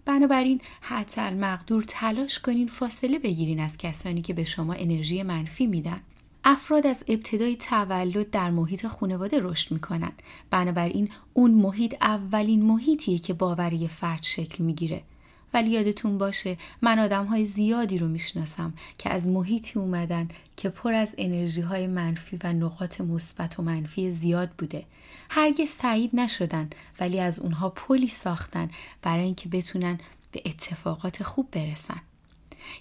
بنابراین 0.04 0.60
حتی 0.80 1.20
مقدور 1.20 1.84
تلاش 1.88 2.38
کنین 2.38 2.66
فاصله 2.66 3.18
بگیرین 3.18 3.60
از 3.60 3.78
کسانی 3.78 4.22
که 4.22 4.34
به 4.34 4.44
شما 4.44 4.72
انرژی 4.72 5.22
منفی 5.22 5.66
میدن. 5.66 6.00
افراد 6.44 6.86
از 6.86 7.04
ابتدای 7.08 7.56
تولد 7.56 8.30
در 8.30 8.50
محیط 8.50 8.86
خانواده 8.86 9.38
رشد 9.40 9.72
می‌کنن. 9.72 10.12
بنابراین 10.50 11.08
اون 11.34 11.50
محیط 11.50 11.94
اولین 12.00 12.62
محیطیه 12.62 13.18
که 13.18 13.34
باوری 13.34 13.88
فرد 13.88 14.22
شکل 14.22 14.64
می‌گیره. 14.64 15.02
ولی 15.56 15.70
یادتون 15.70 16.18
باشه 16.18 16.56
من 16.82 16.98
آدم 16.98 17.24
های 17.24 17.44
زیادی 17.44 17.98
رو 17.98 18.08
می‌شناسم 18.08 18.74
که 18.98 19.10
از 19.10 19.28
محیطی 19.28 19.78
اومدن 19.78 20.28
که 20.56 20.68
پر 20.68 20.94
از 20.94 21.14
انرژی 21.18 21.60
های 21.60 21.86
منفی 21.86 22.38
و 22.44 22.52
نقاط 22.52 23.00
مثبت 23.00 23.58
و 23.58 23.62
منفی 23.62 24.10
زیاد 24.10 24.50
بوده. 24.50 24.84
هرگز 25.30 25.76
تایید 25.76 26.10
نشدن 26.12 26.70
ولی 27.00 27.20
از 27.20 27.38
اونها 27.38 27.68
پلی 27.68 28.08
ساختن 28.08 28.70
برای 29.02 29.24
اینکه 29.24 29.48
بتونن 29.48 29.98
به 30.32 30.42
اتفاقات 30.46 31.22
خوب 31.22 31.50
برسن. 31.50 32.00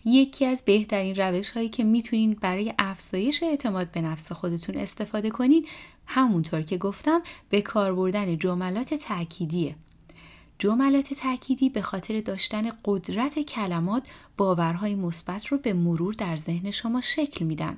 یکی 0.05 0.45
از 0.45 0.63
بهترین 0.65 1.15
روش 1.15 1.49
هایی 1.49 1.69
که 1.69 1.83
می‌تونین 1.83 2.33
برای 2.41 2.73
افزایش 2.79 3.43
اعتماد 3.43 3.91
به 3.91 4.01
نفس 4.01 4.31
خودتون 4.31 4.77
استفاده 4.77 5.29
کنین 5.29 5.67
همونطور 6.05 6.61
که 6.61 6.77
گفتم 6.77 7.21
به 7.49 7.61
کار 7.61 7.95
بردن 7.95 8.37
جملات 8.37 8.93
تأکیدیه. 8.93 9.75
جملات 10.59 11.13
تأکیدی 11.13 11.69
به 11.69 11.81
خاطر 11.81 12.21
داشتن 12.21 12.71
قدرت 12.85 13.39
کلمات 13.39 14.07
باورهای 14.37 14.95
مثبت 14.95 15.47
رو 15.47 15.57
به 15.57 15.73
مرور 15.73 16.13
در 16.13 16.35
ذهن 16.35 16.71
شما 16.71 17.01
شکل 17.01 17.45
میدن 17.45 17.77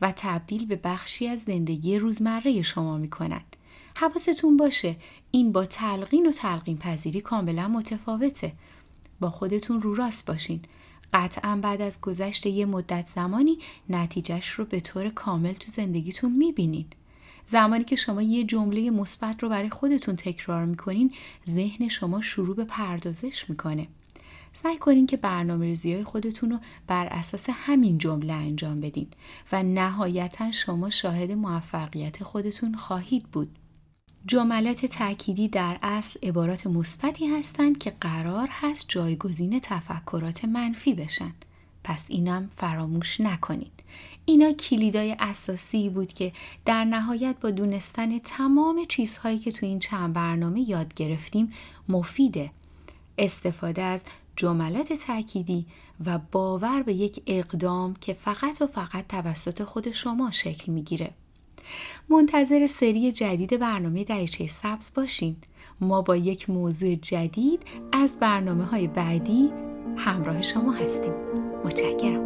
و 0.00 0.12
تبدیل 0.16 0.66
به 0.66 0.76
بخشی 0.76 1.28
از 1.28 1.40
زندگی 1.40 1.98
روزمره 1.98 2.62
شما 2.62 2.98
می‌کنن. 2.98 3.42
حواستون 3.96 4.56
باشه 4.56 4.96
این 5.30 5.52
با 5.52 5.64
تلقین 5.64 6.26
و 6.26 6.32
تلقین 6.32 6.78
پذیری 6.78 7.20
کاملا 7.20 7.68
متفاوته. 7.68 8.52
با 9.20 9.30
خودتون 9.30 9.80
رو 9.80 9.94
راست 9.94 10.26
باشین. 10.26 10.60
قطعا 11.12 11.58
بعد 11.62 11.82
از 11.82 12.00
گذشت 12.00 12.46
یه 12.46 12.66
مدت 12.66 13.06
زمانی 13.06 13.58
نتیجهش 13.90 14.48
رو 14.48 14.64
به 14.64 14.80
طور 14.80 15.08
کامل 15.08 15.52
تو 15.52 15.70
زندگیتون 15.70 16.32
می‌بینین. 16.32 16.86
زمانی 17.46 17.84
که 17.84 17.96
شما 17.96 18.22
یه 18.22 18.44
جمله 18.44 18.90
مثبت 18.90 19.42
رو 19.42 19.48
برای 19.48 19.70
خودتون 19.70 20.16
تکرار 20.16 20.64
می‌کنین 20.64 21.12
ذهن 21.48 21.88
شما 21.88 22.20
شروع 22.20 22.56
به 22.56 22.64
پردازش 22.64 23.50
می‌کنه 23.50 23.86
سعی 24.52 24.78
کنین 24.78 25.06
که 25.06 25.16
برنامه 25.16 25.66
ریزی 25.66 25.92
های 25.92 26.04
خودتون 26.04 26.50
رو 26.50 26.58
بر 26.86 27.06
اساس 27.06 27.46
همین 27.50 27.98
جمله 27.98 28.32
انجام 28.32 28.80
بدین 28.80 29.08
و 29.52 29.62
نهایتا 29.62 30.52
شما 30.52 30.90
شاهد 30.90 31.32
موفقیت 31.32 32.22
خودتون 32.22 32.74
خواهید 32.74 33.22
بود. 33.22 33.58
جملات 34.26 34.86
تأکیدی 34.86 35.48
در 35.48 35.78
اصل 35.82 36.20
عبارات 36.22 36.66
مثبتی 36.66 37.26
هستند 37.26 37.78
که 37.78 37.92
قرار 38.00 38.48
هست 38.50 38.84
جایگزین 38.88 39.60
تفکرات 39.62 40.44
منفی 40.44 40.94
بشن. 40.94 41.32
پس 41.84 42.06
اینم 42.08 42.50
فراموش 42.56 43.20
نکنید. 43.20 43.82
اینا 44.26 44.52
کلیدای 44.52 45.16
اساسی 45.18 45.88
بود 45.90 46.12
که 46.12 46.32
در 46.64 46.84
نهایت 46.84 47.36
با 47.40 47.50
دونستن 47.50 48.18
تمام 48.18 48.84
چیزهایی 48.88 49.38
که 49.38 49.52
تو 49.52 49.66
این 49.66 49.78
چند 49.78 50.12
برنامه 50.12 50.70
یاد 50.70 50.94
گرفتیم 50.94 51.52
مفیده. 51.88 52.50
استفاده 53.18 53.82
از 53.82 54.04
جملات 54.36 54.92
تأکیدی 54.92 55.66
و 56.06 56.18
باور 56.32 56.82
به 56.82 56.94
یک 56.94 57.22
اقدام 57.26 57.94
که 57.94 58.12
فقط 58.12 58.62
و 58.62 58.66
فقط 58.66 59.06
توسط 59.08 59.62
خود 59.62 59.90
شما 59.90 60.30
شکل 60.30 60.72
می‌گیره. 60.72 61.10
منتظر 62.08 62.66
سری 62.66 63.12
جدید 63.12 63.58
برنامه 63.58 64.04
دریچه 64.04 64.48
سبز 64.48 64.92
باشین. 64.94 65.36
ما 65.80 66.02
با 66.02 66.16
یک 66.16 66.50
موضوع 66.50 66.94
جدید 66.94 67.62
از 67.92 68.18
برنامه 68.20 68.64
های 68.64 68.86
بعدی 68.86 69.50
همراه 69.96 70.42
شما 70.42 70.72
هستیم. 70.72 71.12
متشکرم. 71.64 72.25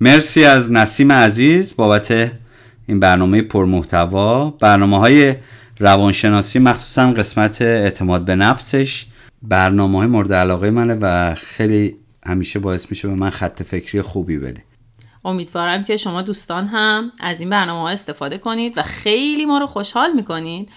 مرسی 0.00 0.44
از 0.44 0.72
نسیم 0.72 1.12
عزیز 1.12 1.76
بابت 1.76 2.32
این 2.86 3.00
برنامه 3.00 3.42
پرمحتوا. 3.42 4.50
برنامه 4.50 4.98
های 4.98 5.34
روانشناسی 5.78 6.58
مخصوصا 6.58 7.12
قسمت 7.12 7.62
اعتماد 7.62 8.24
به 8.24 8.36
نفسش 8.36 9.06
برنامه 9.42 9.98
های 9.98 10.06
مورد 10.06 10.32
علاقه 10.32 10.70
منه 10.70 10.94
و 10.94 11.34
خیلی 11.34 11.96
همیشه 12.26 12.58
باعث 12.58 12.90
میشه 12.90 13.08
به 13.08 13.14
من 13.14 13.30
خط 13.30 13.62
فکری 13.62 14.02
خوبی 14.02 14.38
بده. 14.38 14.62
امیدوارم 15.24 15.84
که 15.84 15.96
شما 15.96 16.22
دوستان 16.22 16.66
هم 16.66 17.12
از 17.20 17.40
این 17.40 17.50
برنامه 17.50 17.80
ها 17.80 17.88
استفاده 17.88 18.38
کنید 18.38 18.78
و 18.78 18.82
خیلی 18.82 19.46
ما 19.46 19.58
رو 19.58 19.66
خوشحال 19.66 20.12
می‌کنید. 20.12 20.68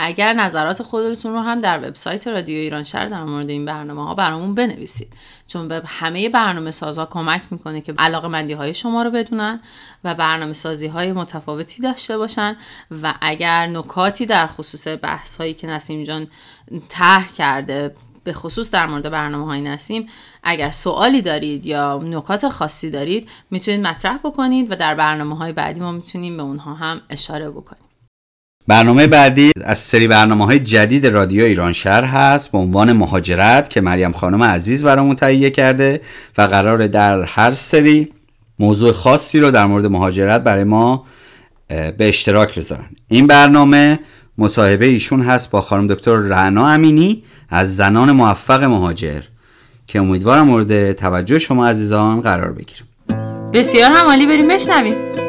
اگر 0.00 0.32
نظرات 0.32 0.82
خودتون 0.82 1.32
رو 1.32 1.40
هم 1.40 1.60
در 1.60 1.88
وبسایت 1.88 2.28
رادیو 2.28 2.58
ایران 2.58 2.82
شهر 2.82 3.08
در 3.08 3.24
مورد 3.24 3.50
این 3.50 3.64
برنامه 3.64 4.04
ها 4.04 4.14
برامون 4.14 4.54
بنویسید. 4.54 5.12
چون 5.46 5.68
به 5.68 5.82
همه 5.86 6.28
برنامه 6.28 6.70
سازها 6.70 7.06
کمک 7.06 7.42
می‌کنه 7.50 7.80
که 7.80 7.94
علاقه 7.98 8.28
مندی 8.28 8.52
های 8.52 8.74
شما 8.74 9.02
رو 9.02 9.10
بدونن 9.10 9.60
و 10.04 10.14
برنامه 10.14 10.52
سازی 10.52 10.86
های 10.86 11.12
متفاوتی 11.12 11.82
داشته 11.82 12.18
باشن 12.18 12.56
و 13.02 13.14
اگر 13.20 13.66
نکاتی 13.66 14.26
در 14.26 14.46
خصوص 14.46 14.88
بحث 15.02 15.36
هایی 15.36 15.54
که 15.54 15.66
نسیم 15.66 16.04
جان 16.04 16.26
طرح 16.88 17.32
کرده 17.32 17.94
به 18.24 18.32
خصوص 18.32 18.70
در 18.70 18.86
مورد 18.86 19.10
برنامه 19.10 19.44
های 19.44 19.60
نسیم 19.60 20.08
اگر 20.42 20.70
سوالی 20.70 21.22
دارید 21.22 21.66
یا 21.66 22.00
نکات 22.04 22.48
خاصی 22.48 22.90
دارید 22.90 23.28
می‌تونید 23.50 23.86
مطرح 23.86 24.18
بکنید 24.18 24.72
و 24.72 24.76
در 24.76 24.94
برنامه 24.94 25.36
های 25.36 25.52
بعدی 25.52 25.80
ما 25.80 25.92
می‌تونیم 25.92 26.36
به 26.36 26.42
اونها 26.42 26.74
هم 26.74 27.00
اشاره 27.10 27.50
بکنیم. 27.50 27.87
برنامه 28.68 29.06
بعدی 29.06 29.50
از 29.64 29.78
سری 29.78 30.08
برنامه 30.08 30.44
های 30.44 30.58
جدید 30.58 31.06
رادیو 31.06 31.44
ایران 31.44 31.72
شهر 31.72 32.04
هست 32.04 32.52
به 32.52 32.58
عنوان 32.58 32.92
مهاجرت 32.92 33.70
که 33.70 33.80
مریم 33.80 34.12
خانم 34.12 34.42
عزیز 34.42 34.84
برامون 34.84 35.16
تهیه 35.16 35.50
کرده 35.50 36.00
و 36.38 36.42
قرار 36.42 36.86
در 36.86 37.22
هر 37.22 37.52
سری 37.52 38.08
موضوع 38.58 38.92
خاصی 38.92 39.40
رو 39.40 39.50
در 39.50 39.66
مورد 39.66 39.86
مهاجرت 39.86 40.44
برای 40.44 40.64
ما 40.64 41.04
به 41.68 42.08
اشتراک 42.08 42.58
بذارن. 42.58 42.88
این 43.08 43.26
برنامه 43.26 43.98
مصاحبه 44.38 44.86
ایشون 44.86 45.22
هست 45.22 45.50
با 45.50 45.60
خانم 45.60 45.86
دکتر 45.86 46.16
رعنا 46.16 46.68
امینی 46.68 47.22
از 47.50 47.76
زنان 47.76 48.12
موفق 48.12 48.64
مهاجر 48.64 49.20
که 49.86 49.98
امیدوارم 49.98 50.46
مورد 50.46 50.92
توجه 50.92 51.38
شما 51.38 51.66
عزیزان 51.66 52.20
قرار 52.20 52.52
بگیرم 52.52 52.86
بسیار 53.52 53.90
هم 53.90 54.06
عالی 54.06 54.26
بریم 54.26 54.48
بشنویم. 54.48 55.27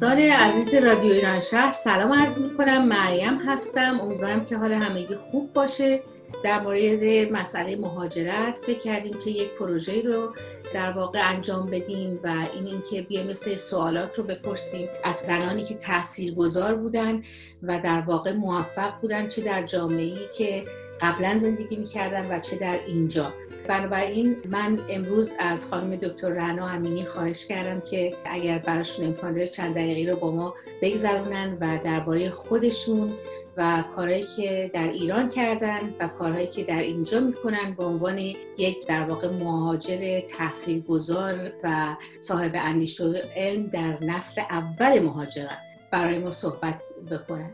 دوستان 0.00 0.18
عزیز 0.18 0.74
رادیو 0.74 1.12
ایران 1.12 1.40
شهر 1.40 1.72
سلام 1.72 2.12
عرض 2.12 2.38
می 2.42 2.54
کنم 2.56 2.88
مریم 2.88 3.38
هستم. 3.46 4.00
امیدوارم 4.00 4.44
که 4.44 4.56
حال 4.56 4.72
همگی 4.72 5.14
خوب 5.14 5.52
باشه. 5.52 6.02
در 6.44 6.60
مورد 6.60 7.32
مسئله 7.32 7.76
مهاجرت 7.76 8.58
فکر 8.66 8.78
کردیم 8.78 9.12
که 9.24 9.30
یک 9.30 9.50
پروژه 9.58 10.02
رو 10.02 10.34
در 10.74 10.92
واقع 10.92 11.30
انجام 11.30 11.66
بدیم 11.66 12.18
و 12.24 12.46
این 12.54 12.66
اینکه 12.66 13.02
بیایم 13.02 13.26
مثل 13.26 13.56
سوالات 13.56 14.18
رو 14.18 14.24
بپرسیم. 14.24 14.88
از 15.04 15.16
زنانی 15.16 15.64
که 15.64 15.74
تأثیر 15.74 16.34
گذار 16.34 16.74
بودن 16.74 17.22
و 17.62 17.80
در 17.84 18.00
واقع 18.00 18.32
موفق 18.32 19.00
بودن 19.00 19.28
چه 19.28 19.42
در 19.42 19.62
جامعه 19.62 20.04
ای 20.04 20.28
که 20.38 20.64
قبلا 21.02 21.38
زندگی 21.38 21.76
می‌کردن 21.76 22.30
و 22.30 22.38
چه 22.38 22.56
در 22.56 22.78
اینجا. 22.86 23.32
بنابراین 23.68 24.36
من 24.50 24.78
امروز 24.88 25.32
از 25.38 25.70
خانم 25.70 25.96
دکتر 25.96 26.28
رنا 26.28 26.68
امینی 26.68 27.04
خواهش 27.04 27.46
کردم 27.46 27.80
که 27.80 28.14
اگر 28.24 28.58
براشون 28.58 29.06
امکان 29.06 29.34
داره 29.34 29.46
چند 29.46 29.74
دقیقی 29.74 30.06
رو 30.06 30.16
با 30.16 30.30
ما 30.30 30.54
بگذرونن 30.82 31.58
و 31.60 31.78
درباره 31.84 32.30
خودشون 32.30 33.12
و 33.56 33.84
کارهایی 33.96 34.22
که 34.36 34.70
در 34.74 34.88
ایران 34.88 35.28
کردن 35.28 35.94
و 36.00 36.08
کارهایی 36.08 36.46
که 36.46 36.64
در 36.64 36.78
اینجا 36.78 37.20
می‌کنن 37.20 37.74
به 37.78 37.84
عنوان 37.84 38.18
یک 38.58 38.86
در 38.86 39.02
واقع 39.02 39.28
مهاجر 39.28 40.20
تاثیرگذار 40.20 41.52
و 41.64 41.96
صاحب 42.18 42.52
اندیشه 42.54 43.04
علم 43.36 43.66
در 43.66 43.98
نسل 44.04 44.42
اول 44.50 45.00
مهاجرت 45.00 45.58
برای 45.90 46.18
ما 46.18 46.30
صحبت 46.30 46.82
بکنن. 47.10 47.50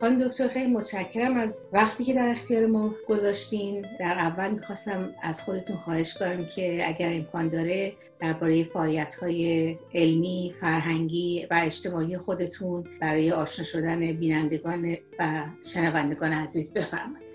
خانم 0.00 0.28
دکتر 0.28 0.48
خیلی 0.48 0.70
متشکرم 0.70 1.36
از 1.36 1.68
وقتی 1.72 2.04
که 2.04 2.14
در 2.14 2.28
اختیار 2.28 2.66
ما 2.66 2.94
گذاشتین. 3.08 3.86
در 4.00 4.18
اول 4.18 4.50
می‌خواستم 4.50 5.14
از 5.22 5.42
خودتون 5.42 5.76
خواهش 5.76 6.14
کنم 6.14 6.46
که 6.46 6.88
اگر 6.88 7.12
امکان 7.12 7.48
داره 7.48 7.92
درباره 8.20 8.64
فعالیت 8.64 9.14
های 9.14 9.76
علمی، 9.94 10.54
فرهنگی 10.60 11.46
و 11.50 11.60
اجتماعی 11.64 12.18
خودتون 12.18 12.84
برای 13.00 13.32
آشنا 13.32 13.64
شدن 13.64 14.12
بینندگان 14.12 14.96
و 15.18 15.44
شنوندگان 15.72 16.32
عزیز 16.32 16.72
بفرمایید. 16.72 17.25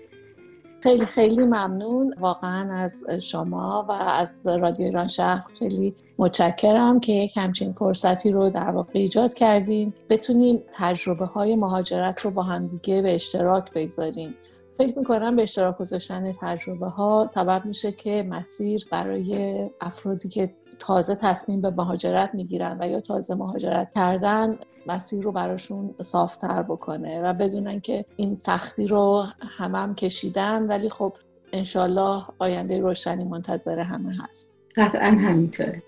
خیلی 0.82 1.06
خیلی 1.06 1.46
ممنون. 1.46 2.14
واقعا 2.20 2.74
از 2.74 3.04
شما 3.22 3.86
و 3.88 3.92
از 3.92 4.46
رادیو 4.46 4.86
ایران 4.86 5.06
شهر 5.06 5.44
خیلی 5.58 5.94
متشکرم 6.18 7.00
که 7.00 7.12
یک 7.12 7.36
همچین 7.36 7.72
فرصتی 7.72 8.30
رو 8.30 8.50
در 8.50 8.70
واقع 8.70 8.90
ایجاد 8.92 9.34
کردیم 9.34 9.94
بتونیم 10.10 10.62
تجربه 10.72 11.26
های 11.26 11.56
مهاجرت 11.56 12.20
رو 12.20 12.30
با 12.30 12.42
همدیگه 12.42 13.02
به 13.02 13.14
اشتراک 13.14 13.72
بگذاریم. 13.74 14.34
فکر 14.86 14.98
می‌کنم 14.98 15.36
به 15.36 15.42
اشتراک 15.42 15.78
گذاشتن 15.78 16.32
تجربه 16.32 16.86
ها 16.86 17.26
سبب 17.26 17.64
میشه 17.64 17.92
که 17.92 18.26
مسیر 18.28 18.86
برای 18.90 19.70
افرادی 19.80 20.28
که 20.28 20.54
تازه 20.78 21.14
تصمیم 21.14 21.60
به 21.60 21.70
مهاجرت 21.70 22.34
می‌گیرن 22.34 22.76
و 22.80 22.88
یا 22.88 23.00
تازه 23.00 23.34
مهاجرت 23.34 23.92
کردن 23.94 24.58
مسیر 24.86 25.24
رو 25.24 25.32
براشون 25.32 25.94
صافتر 26.00 26.62
بکنه 26.62 27.22
و 27.22 27.32
بدونن 27.32 27.80
که 27.80 28.04
این 28.16 28.34
سختی 28.34 28.86
رو 28.86 29.24
همه 29.58 29.78
هم 29.78 29.94
کشیدن 29.94 30.66
ولی 30.66 30.90
خب 30.90 31.12
انشالله 31.52 32.24
آینده 32.38 32.80
روشنی 32.80 33.24
منتظر 33.24 33.78
همه 33.78 34.16
هست. 34.22 34.58
قطعا 34.76 35.08
همینطوره. 35.08 35.82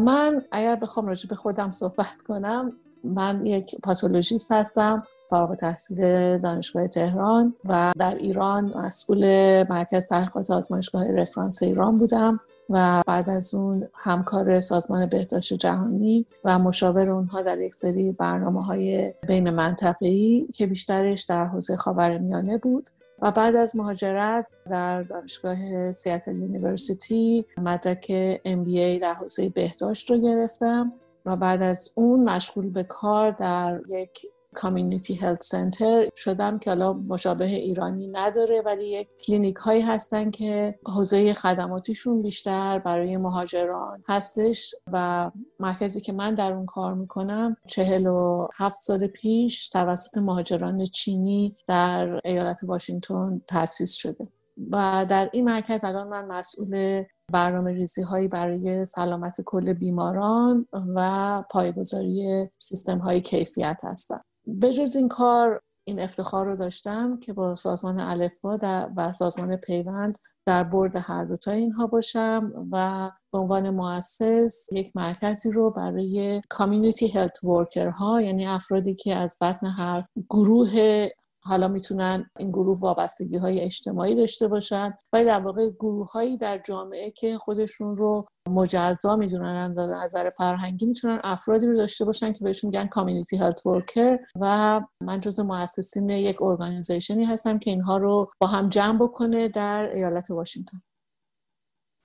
من 0.00 0.42
اگر 0.52 0.76
بخوام 0.76 1.06
راجع 1.06 1.28
به 1.28 1.36
خودم 1.36 1.70
صحبت 1.70 2.22
کنم 2.28 2.72
من 3.04 3.46
یک 3.46 3.74
پاتولوژیست 3.82 4.52
هستم. 4.52 5.06
فارغ 5.32 5.54
تحصیل 5.54 6.38
دانشگاه 6.38 6.88
تهران 6.88 7.54
و 7.64 7.92
در 7.98 8.14
ایران 8.14 8.72
مسئول 8.76 9.22
مرکز 9.70 10.08
تحقیقات 10.08 10.50
آزمایشگاه 10.50 11.12
رفرانس 11.12 11.62
ایران 11.62 11.98
بودم 11.98 12.40
و 12.70 13.02
بعد 13.06 13.30
از 13.30 13.54
اون 13.54 13.88
همکار 13.94 14.60
سازمان 14.60 15.06
بهداشت 15.06 15.52
جهانی 15.52 16.26
و 16.44 16.58
مشاور 16.58 17.10
اونها 17.10 17.42
در 17.42 17.60
یک 17.60 17.74
سری 17.74 18.12
برنامه 18.12 18.64
های 18.64 19.14
بین 19.28 19.50
منطقه‌ای 19.50 20.46
که 20.54 20.66
بیشترش 20.66 21.22
در 21.22 21.44
حوزه 21.44 21.76
خاورمیانه 21.76 22.58
بود. 22.58 22.90
و 23.22 23.30
بعد 23.30 23.56
از 23.56 23.76
مهاجرت 23.76 24.46
در 24.70 25.02
دانشگاه 25.02 25.92
Seattle 25.92 26.36
University 26.36 27.46
مدرک 27.58 28.06
MBA 28.44 29.00
در 29.02 29.14
حوزه 29.14 29.48
بهداشت 29.48 30.10
رو 30.10 30.18
گرفتم 30.18 30.92
و 31.26 31.36
بعد 31.36 31.62
از 31.62 31.92
اون 31.94 32.24
مشغول 32.24 32.70
به 32.70 32.84
کار 32.84 33.30
در 33.30 33.80
یک 33.88 34.26
community 34.54 35.14
health 35.14 35.42
center 35.42 36.08
شدم 36.16 36.58
که 36.58 36.70
حالا 36.70 36.92
مشابه 36.92 37.44
ایرانی 37.44 38.08
نداره 38.08 38.62
ولی 38.66 38.86
یک 38.86 39.08
کلینیک 39.26 39.56
هایی 39.56 39.82
هستن 39.82 40.30
که 40.30 40.78
حوزه 40.86 41.34
خدماتیشون 41.34 42.22
بیشتر 42.22 42.78
برای 42.78 43.16
مهاجران 43.16 44.02
هستش 44.08 44.74
و 44.92 45.30
مرکزی 45.60 46.00
که 46.00 46.12
من 46.12 46.34
در 46.34 46.52
اون 46.52 46.66
کار 46.66 46.94
می‌کنم 46.94 47.56
چهل 47.66 48.06
و 48.06 48.48
هفت 48.56 48.82
سال 48.82 49.06
پیش 49.06 49.68
توسط 49.68 50.18
مهاجران 50.18 50.84
چینی 50.84 51.56
در 51.68 52.20
ایالت 52.24 52.60
واشنگتن 52.62 53.40
تأسیس 53.48 53.94
شده 53.94 54.28
و 54.70 55.06
در 55.08 55.30
این 55.32 55.44
مرکز 55.44 55.84
الان 55.84 56.08
من 56.08 56.24
مسئول 56.24 57.04
برنامه 57.32 57.72
ریزی 57.72 58.02
هایی 58.02 58.28
برای 58.28 58.84
سلامت 58.84 59.40
کل 59.40 59.72
بیماران 59.72 60.66
و 60.94 61.42
پایگذاری 61.50 62.48
سیستم 62.58 62.98
های 62.98 63.20
کیفیت 63.20 63.80
هستم. 63.84 64.24
بجز 64.62 64.96
این 64.96 65.08
کار 65.08 65.60
این 65.84 66.00
افتخار 66.00 66.46
رو 66.46 66.56
داشتم 66.56 67.18
که 67.20 67.32
با 67.32 67.54
سازمان 67.54 68.00
الفبا 68.00 68.58
و 68.96 69.12
سازمان 69.12 69.56
پیوند 69.56 70.18
در 70.46 70.64
برد 70.64 70.96
هر 70.96 71.24
دوتا 71.24 71.52
اینها 71.52 71.86
باشم 71.86 72.52
و 72.72 73.10
به 73.32 73.38
عنوان 73.38 73.70
مؤسس 73.70 74.72
یک 74.72 74.92
مرکزی 74.94 75.50
رو 75.50 75.70
برای 75.70 76.42
کامیونیتی 76.48 77.08
هلت 77.08 77.44
ورکرها 77.44 78.22
یعنی 78.22 78.46
افرادی 78.46 78.94
که 78.94 79.14
از 79.14 79.36
بطن 79.40 79.66
هر 79.66 80.04
گروه 80.30 81.08
حالا 81.44 81.68
می‌تونن 81.68 82.30
این 82.38 82.50
گروه 82.50 82.80
وابستگی 82.80 83.36
های 83.36 83.60
اجتماعی 83.60 84.14
داشته 84.14 84.48
باشن 84.48 84.94
و 85.12 85.24
در 85.24 85.40
واقع 85.40 85.70
گروه 85.70 86.10
هایی 86.10 86.36
در 86.36 86.58
جامعه 86.58 87.10
که 87.10 87.38
خودشون 87.38 87.96
رو 87.96 88.26
مجزا 88.50 89.16
می‌دونن 89.16 89.76
از 89.78 89.78
نظر 89.78 90.30
فرهنگی 90.30 90.86
می‌تونن 90.86 91.20
افرادی 91.24 91.66
رو 91.66 91.76
داشته 91.76 92.04
باشن 92.04 92.32
که 92.32 92.44
بهشون 92.44 92.70
میگن 92.70 92.86
کامیونیتی 92.86 93.36
هلت 93.36 93.66
ورکر 93.66 94.16
و 94.40 94.80
من 95.02 95.20
جز 95.20 95.40
مؤسسین 95.40 96.10
یک 96.10 96.42
ارگانیزیشنی 96.42 97.24
هستم 97.24 97.58
که 97.58 97.70
اینها 97.70 97.96
رو 97.96 98.30
با 98.40 98.46
هم 98.46 98.68
جمع 98.68 98.98
بکنه 98.98 99.48
در 99.48 99.90
ایالت 99.94 100.30
واشنگتن. 100.30 100.78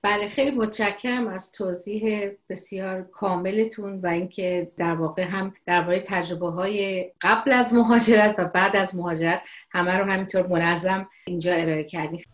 بله 0.02 0.28
خیلی 0.28 0.50
متشکرم 0.50 1.28
از 1.28 1.52
توضیح 1.52 2.30
بسیار 2.48 3.02
کاملتون 3.02 4.00
و 4.00 4.06
اینکه 4.06 4.72
در 4.76 4.94
واقع 4.94 5.22
هم 5.22 5.54
درباره 5.66 6.00
تجربه 6.00 6.50
های 6.50 7.10
قبل 7.20 7.52
از 7.52 7.74
مهاجرت 7.74 8.34
و 8.38 8.44
بعد 8.44 8.76
از 8.76 8.96
مهاجرت 8.96 9.42
همه 9.70 9.98
رو 9.98 10.04
همینطور 10.04 10.46
منظم 10.46 11.08
اینجا 11.26 11.52
ارائه 11.52 11.84
کردید 11.84 12.26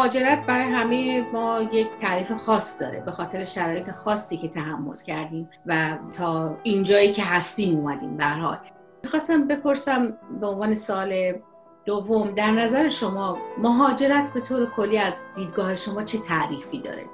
مهاجرت 0.00 0.46
برای 0.46 0.64
همه 0.64 1.22
ما 1.32 1.62
یک 1.72 1.90
تعریف 2.00 2.32
خاص 2.32 2.80
داره 2.80 3.00
به 3.00 3.10
خاطر 3.10 3.44
شرایط 3.44 3.90
خاصی 3.90 4.36
که 4.36 4.48
تحمل 4.48 4.96
کردیم 4.96 5.50
و 5.66 5.98
تا 6.12 6.56
اینجایی 6.62 7.12
که 7.12 7.24
هستیم 7.24 7.78
اومدیم 7.78 8.16
به 8.16 8.24
حال. 8.24 8.58
می‌خواستم 9.02 9.48
بپرسم 9.48 10.16
به 10.40 10.46
عنوان 10.46 10.74
سال 10.74 11.32
دوم 11.84 12.30
در 12.30 12.50
نظر 12.50 12.88
شما 12.88 13.38
مهاجرت 13.58 14.32
به 14.32 14.40
طور 14.40 14.70
کلی 14.70 14.98
از 14.98 15.26
دیدگاه 15.36 15.74
شما 15.74 16.02
چه 16.02 16.18
تعریفی 16.18 16.80
داره؟ 16.80 17.04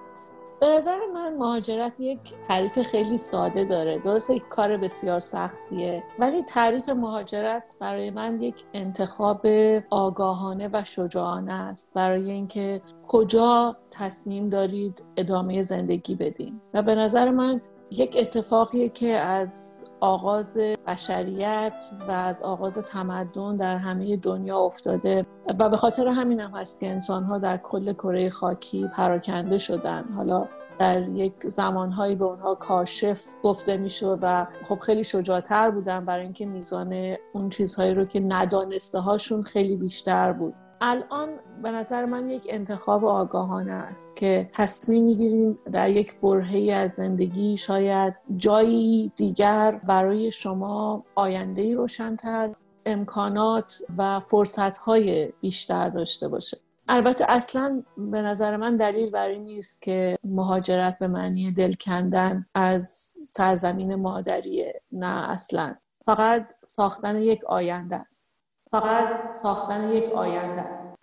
به 0.61 0.67
نظر 0.67 0.99
من 1.15 1.37
مهاجرت 1.37 1.93
یک 1.99 2.19
تعریف 2.49 2.79
خیلی 2.79 3.19
ساده 3.19 3.65
داره. 3.65 3.99
درسته 3.99 4.35
یک 4.35 4.49
کار 4.49 4.77
بسیار 4.77 5.21
سختیه 5.21 6.05
ولی 6.19 6.43
تعریف 6.43 6.89
مهاجرت 6.89 7.77
برای 7.81 8.11
من 8.11 8.43
یک 8.43 8.65
انتخاب 8.75 9.47
آگاهانه 9.91 10.71
و 10.73 10.85
شجاعانه 10.85 11.53
است. 11.53 11.95
برای 11.95 12.31
اینکه 12.31 12.83
کجا 13.09 13.77
تصمیم 13.91 14.49
دارید 14.49 15.05
ادامه 15.17 15.63
زندگی 15.63 16.17
بدین. 16.17 16.61
و 16.75 16.83
به 16.83 16.95
نظر 16.95 17.31
من 17.31 17.61
یک 17.91 18.17
اتفاقیه 18.19 18.89
که 18.89 19.09
از 19.09 19.76
آغاز 20.01 20.59
بشریت 20.87 21.83
و 22.09 22.11
از 22.11 22.43
آغاز 22.43 22.79
تمدن 22.79 23.51
در 23.51 23.77
همه 23.77 24.17
دنیا 24.17 24.59
افتاده 24.59 25.27
و 25.61 25.69
به 25.69 25.77
خاطر 25.77 26.09
همین 26.09 26.41
هم 26.41 26.51
هست 26.51 26.81
که 26.81 26.91
انسان 26.91 27.25
ها 27.25 27.39
در 27.39 27.57
کل 27.57 27.93
کره 27.93 28.31
خاکی 28.31 28.89
پراکنده 28.89 29.59
شدن. 29.59 30.05
حالا 30.17 30.49
در 30.79 31.09
یک 31.09 31.33
زمانهایی 31.49 32.15
به 32.15 32.25
اونها 32.25 32.55
کاشف 32.55 33.23
گفته 33.43 33.77
می‌شد 33.77 34.19
و 34.23 34.47
خب 34.65 34.77
خیلی 34.77 35.05
شجاعتر 35.05 35.71
بودن 35.71 36.05
برای 36.05 36.23
اینکه 36.23 36.47
میزان 36.47 37.17
اون 37.33 37.49
چیزهایی 37.49 37.95
رو 37.95 38.05
که 38.05 38.21
ندانسته 38.21 38.99
هاشون 38.99 39.43
خیلی 39.43 39.77
بیشتر 39.77 40.33
بود. 40.33 40.55
الان 40.81 41.29
به 41.63 41.71
نظر 41.71 42.05
من 42.05 42.31
یک 42.31 42.43
انتخاب 42.49 43.05
آگاهانه 43.05 43.73
است 43.73 44.17
که 44.17 44.51
تصمیم 44.53 45.05
می‌گیریم 45.05 45.59
در 45.73 45.91
یک 45.91 46.21
برهه 46.21 46.73
از 46.73 46.93
زندگی 46.93 47.57
شاید 47.57 48.15
جایی 48.37 49.13
دیگر 49.17 49.81
برای 49.87 50.31
شما 50.31 51.05
آینده 51.15 51.75
روشنتر 51.75 52.55
امکانات 52.87 53.83
و 53.99 54.21
فرصتهای 54.21 55.33
بیشتر 55.41 55.89
داشته 55.89 56.29
باشه. 56.29 56.57
البته 56.89 57.25
اصلا 57.29 57.83
به 57.97 58.23
نظر 58.23 58.57
من 58.57 58.77
دلیل 58.77 59.11
بر 59.11 59.29
این 59.29 59.45
نیست 59.45 59.83
که 59.83 60.19
مهاجرت 60.25 60.99
به 60.99 61.09
معنی 61.09 61.53
دل 61.53 61.73
کندن 61.73 62.47
از 62.55 63.15
سرزمین 63.27 63.95
مادریه 63.95 64.81
نه 64.93 65.31
اصلا. 65.31 65.75
فقط 66.07 66.53
ساختن 66.65 67.17
یک 67.17 67.45
آینده 67.45 67.97
است. 67.97 68.26
فقط 68.71 69.31
ساختن 69.31 69.91
یک 69.91 70.13
آینده 70.13 70.61
است. 70.61 70.99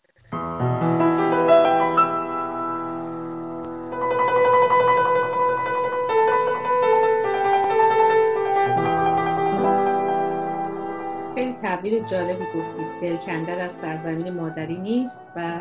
خیلی 11.36 11.54
تعبیر 11.54 12.04
جالبی 12.04 12.46
گفتید. 12.46 12.88
دل 13.02 13.18
کندن 13.18 13.60
از 13.62 13.72
سرزمین 13.72 14.34
مادری 14.34 14.78
نیست 14.78 15.32
و 15.36 15.60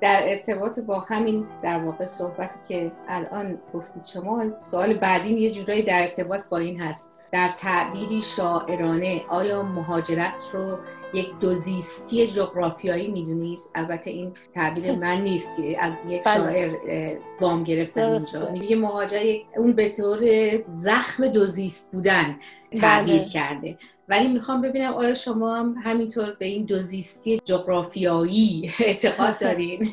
در 0.00 0.20
ارتباط 0.24 0.80
با 0.80 1.00
همین 1.00 1.46
در 1.62 1.84
واقع 1.84 2.04
صحبتی 2.04 2.58
که 2.68 2.92
الان 3.08 3.58
گفتید 3.74 4.04
شما 4.04 4.58
سوال 4.58 4.94
بعدیم 4.94 5.38
یه 5.38 5.50
جورایی 5.50 5.82
در 5.82 6.00
ارتباط 6.00 6.48
با 6.48 6.58
این 6.58 6.80
هست. 6.80 7.16
در 7.32 7.48
تعبیری 7.48 8.22
شاعرانه 8.22 9.24
آیا 9.28 9.62
مهاجرت 9.62 10.42
رو 10.52 10.78
یک 11.16 11.38
دوزیستی 11.40 12.26
جغرافیایی 12.26 13.08
می‌دونید؟ 13.08 13.58
البته 13.74 14.10
این 14.10 14.32
تعبیر 14.52 14.92
من 14.92 15.20
نیست 15.20 15.58
از 15.78 16.06
یک 16.08 16.22
بله. 16.24 16.34
شاعر 16.34 17.18
وام 17.40 17.64
گرفتم 17.64 18.10
اینجا 18.10 18.50
میگه 18.52 18.76
مهاجرت 18.76 19.22
اون 19.56 19.72
به 19.72 19.88
طور 19.88 20.20
زخم 20.62 21.28
دوزیست 21.28 21.92
بودن 21.92 22.36
تعبیر 22.80 23.18
بله. 23.18 23.28
کرده. 23.28 23.78
ولی 24.08 24.28
می‌خوام 24.28 24.60
ببینم 24.60 24.94
آیا 24.94 25.14
شما 25.14 25.56
هم 25.56 25.74
همینطور 25.84 26.36
به 26.38 26.46
این 26.46 26.64
دوزیستی 26.64 27.40
جغرافیایی 27.44 28.70
اعتقاد 28.80 29.38
دارین؟ 29.44 29.90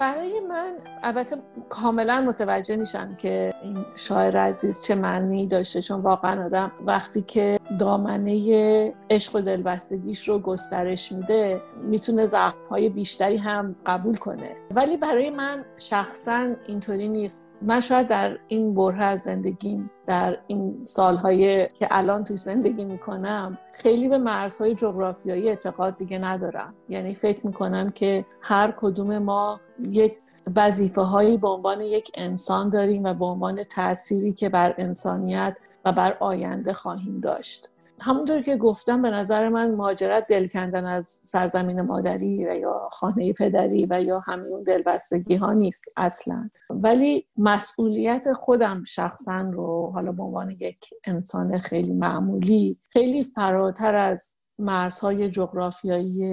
برای 0.00 0.40
من 0.40 0.72
البته 1.02 1.36
کاملا 1.68 2.20
متوجه 2.20 2.76
میشم 2.76 3.14
که 3.14 3.54
این 3.62 3.84
شاعر 3.96 4.36
عزیز 4.36 4.82
چه 4.82 4.94
معنی 4.94 5.46
داشته 5.46 5.82
چون 5.82 6.00
واقعا 6.00 6.46
آدم 6.46 6.72
وقتی 6.86 7.22
که 7.22 7.58
دامنه 7.78 8.94
عشق 9.10 9.36
و 9.36 9.40
دلبستگیش 9.40 10.28
رو 10.28 10.38
گسترش 10.38 11.12
میده 11.12 11.60
می‌تونه 11.82 12.26
های 12.70 12.88
بیشتری 12.88 13.36
هم 13.36 13.76
قبول 13.86 14.16
کنه. 14.16 14.56
ولی 14.74 14.96
برای 14.96 15.30
من 15.30 15.64
شخصا 15.76 16.54
اینطوری 16.66 17.08
نیست. 17.08 17.56
من 17.62 17.80
شاید 17.80 18.06
در 18.06 18.38
این 18.48 18.74
بره 18.74 19.02
از 19.02 19.20
زندگیم 19.20 19.90
در 20.06 20.38
این 20.46 20.82
سالهایی 20.82 21.66
که 21.66 21.88
الان 21.90 22.24
توی 22.24 22.36
زندگی 22.36 22.84
می‌کنم 22.84 23.58
خیلی 23.72 24.08
به 24.08 24.18
مرزهای 24.18 24.74
جغرافیایی 24.74 25.48
اعتقاد 25.48 25.96
دیگه 25.96 26.18
ندارم. 26.18 26.74
یعنی 26.88 27.14
فکر 27.14 27.46
می‌کنم 27.46 27.90
که 27.90 28.24
هر 28.40 28.74
کدوم 28.76 29.18
ما 29.18 29.60
یک 29.90 30.14
وظیفه 30.56 31.02
هایی 31.02 31.36
به 31.36 31.48
عنوان 31.48 31.80
یک 31.80 32.10
انسان 32.14 32.70
داریم 32.70 33.04
و 33.04 33.14
به 33.14 33.24
عنوان 33.24 33.62
تأثیری 33.62 34.32
که 34.32 34.48
بر 34.48 34.74
انسانیت 34.78 35.58
و 35.84 35.92
بر 35.92 36.16
آینده 36.20 36.72
خواهیم 36.72 37.20
داشت. 37.20 37.70
همونطور 38.00 38.42
که 38.42 38.56
گفتم 38.56 39.02
به 39.02 39.10
نظر 39.10 39.48
من 39.48 39.70
مهاجرت 39.70 40.26
دل 40.28 40.48
کندن 40.48 40.84
از 40.84 41.06
سرزمین 41.08 41.80
مادری 41.80 42.46
و 42.46 42.54
یا 42.54 42.88
خانه 42.92 43.32
پدری 43.32 43.86
و 43.90 44.02
یا 44.02 44.20
همه 44.20 44.46
اون 44.46 44.62
دلبستگی 44.62 45.36
ها 45.36 45.52
نیست 45.52 45.84
اصلا. 45.96 46.50
ولی 46.70 47.26
مسئولیت 47.36 48.32
خودم 48.32 48.82
شخصا 48.86 49.40
رو 49.40 49.90
حالا 49.94 50.12
به 50.12 50.22
عنوان 50.22 50.50
یک 50.50 50.90
انسان 51.04 51.58
خیلی 51.58 51.92
معمولی 51.92 52.78
خیلی 52.90 53.22
فراتر 53.22 53.94
از 53.94 54.36
مرزهای 54.58 55.28
جغرافیایی 55.28 56.24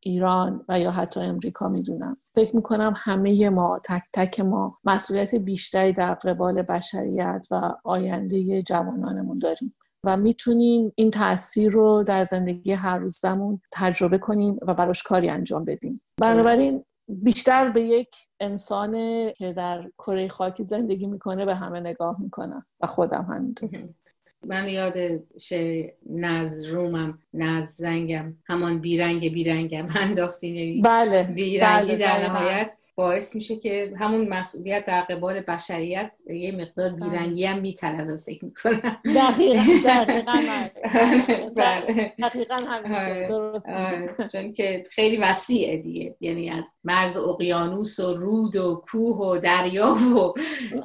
ایران 0.00 0.64
و 0.68 0.80
یا 0.80 0.90
حتی 0.90 1.20
امریکا 1.20 1.68
می‌دونم. 1.68 2.16
فکر 2.34 2.56
می‌کنم 2.56 2.94
همه 2.96 3.48
ما 3.48 3.80
تک 3.84 4.02
تک 4.12 4.40
ما 4.40 4.78
مسئولیت 4.84 5.34
بیشتری 5.34 5.92
در 5.92 6.14
قبال 6.14 6.62
بشریت 6.62 7.46
و 7.50 7.74
آینده 7.84 8.62
جوانانمون 8.62 9.38
داریم. 9.38 9.74
و 10.04 10.16
می‌تونیم 10.16 10.92
این 10.94 11.10
تاثیر 11.10 11.72
رو 11.72 12.04
در 12.06 12.24
زندگی 12.24 12.72
هر 12.72 12.98
روزمون 12.98 13.60
تجربه 13.72 14.18
کنیم 14.18 14.58
و 14.62 14.74
براش 14.74 15.02
کاری 15.02 15.28
انجام 15.28 15.64
بدیم. 15.64 16.02
بنابراین 16.20 16.84
بیشتر 17.08 17.70
به 17.70 17.82
یک 17.82 18.08
انسان 18.40 18.92
که 19.32 19.52
در 19.52 19.90
کره 19.98 20.28
خاکی 20.28 20.62
زندگی 20.62 21.06
می‌کنه 21.06 21.44
به 21.44 21.54
همه 21.54 21.80
نگاه 21.80 22.16
می‌کنم 22.20 22.66
و 22.80 22.86
خودم 22.86 23.26
همینطور. 23.30 23.70
من 24.46 24.68
یاد 24.68 24.94
شعر 25.38 25.90
نز 26.10 26.64
رومم 26.64 27.18
نز 27.34 27.68
زنگم 27.68 28.34
همان 28.44 28.78
بیرنگ 28.78 29.32
بیرنگم 29.32 29.86
انداختین 30.02 30.82
بله 30.82 31.22
بیرنگی 31.22 31.92
بله، 31.92 31.98
در. 31.98 32.28
نهایت. 32.28 32.72
باعث 33.00 33.34
میشه 33.34 33.56
که 33.56 33.92
همون 34.00 34.28
مسئولیت 34.28 34.84
در 34.84 35.00
قبال 35.00 35.40
بشریت 35.40 36.12
یه 36.26 36.52
مقدار 36.52 36.90
بیرنگی 36.90 37.44
هم 37.44 37.58
میطلبه 37.58 38.16
فکر 38.16 38.44
می‌کنم 38.44 38.96
دقیقا 39.16 39.62
دقیقا 39.84 40.32
بله. 41.56 42.12
دقیقا 42.18 42.54
همینطور 42.54 43.10
آره. 43.10 43.28
درست 43.28 43.68
آره. 43.68 44.28
چون 44.32 44.52
که 44.52 44.84
خیلی 44.90 45.16
وسیعه 45.16 45.76
دیگه 45.76 46.16
یعنی 46.20 46.50
از 46.50 46.76
مرز 46.84 47.16
اقیانوس 47.16 48.00
و 48.00 48.14
رود 48.14 48.56
و 48.56 48.84
کوه 48.90 49.16
و 49.16 49.38
دریا 49.38 49.96
و 50.16 50.34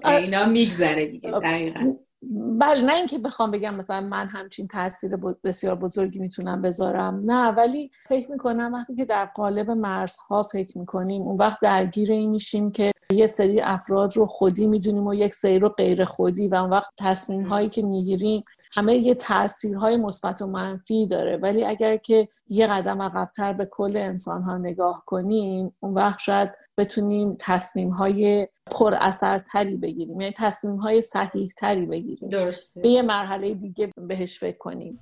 اینا 0.08 0.46
میگذره 0.46 1.06
دیگه 1.06 1.32
دقیقا 1.32 1.96
بله 2.34 2.82
نه 2.82 2.94
اینکه 2.94 3.18
بخوام 3.18 3.52
بگم 3.52 3.76
مثلا 3.76 4.02
من 4.02 4.28
همچین 4.28 4.68
تاثیر 4.68 5.16
بسیار 5.44 5.76
بزرگی 5.76 6.20
می‌تونم 6.20 6.62
بذارم. 6.62 7.22
نه 7.26 7.48
ولی 7.48 7.92
فکر 8.08 8.32
می‌کنم 8.32 8.74
وقتی 8.74 8.96
که 8.96 9.06
در 9.06 9.26
قالب 9.26 9.72
مرزها 9.72 10.44
فکر 10.44 10.78
می‌کنیم 10.78 11.22
اون 11.22 11.38
وقت 11.38 11.60
درگیر 11.62 12.12
این 12.12 12.30
میشیم 12.30 12.72
که 12.72 12.92
یه 13.12 13.28
سری 13.28 13.62
افراد 13.62 14.18
رو 14.18 14.26
خودی 14.26 14.68
می‌دونیم 14.68 15.08
و 15.08 15.14
یک 15.14 15.34
سری 15.34 15.60
رو 15.60 15.70
غیر 15.70 16.06
خودی 16.06 16.48
و 16.48 16.56
اون 16.56 16.70
وقت 16.70 16.92
تصمیم 16.98 17.44
هایی 17.44 17.70
که 17.70 17.82
می‌گیریم 17.82 18.44
همه 18.76 18.96
یه 18.96 19.16
تاثیرهای 19.16 19.98
مثبت 19.98 20.42
و 20.42 20.48
منفی 20.48 21.08
داره. 21.08 21.38
ولی 21.38 21.66
اگر 21.66 21.98
که 21.98 22.28
یه 22.48 22.68
قدم 22.68 23.02
عقبتر 23.02 23.54
به 23.54 23.68
کل 23.72 23.98
انسان 23.98 24.42
ها 24.42 24.58
نگاه 24.58 25.04
کنیم 25.06 25.76
اون 25.80 25.94
وقت 25.94 26.20
شاید 26.20 26.50
بتونیم 26.78 27.36
تصمیم 27.40 27.90
های 27.90 28.48
پر 28.72 28.94
اثرتری 29.00 29.76
بگیریم. 29.76 30.22
یعنی 30.22 30.34
تصمیم 30.38 30.76
های 30.76 31.02
صحیح 31.02 31.50
تری 31.58 31.86
بگیریم. 31.86 32.30
درسته. 32.30 32.82
به 32.82 32.90
یه 32.90 33.02
مرحله 33.02 33.54
دیگه 33.54 33.92
بهش 33.98 34.40
فکر 34.40 34.58
کنیم. 34.58 35.00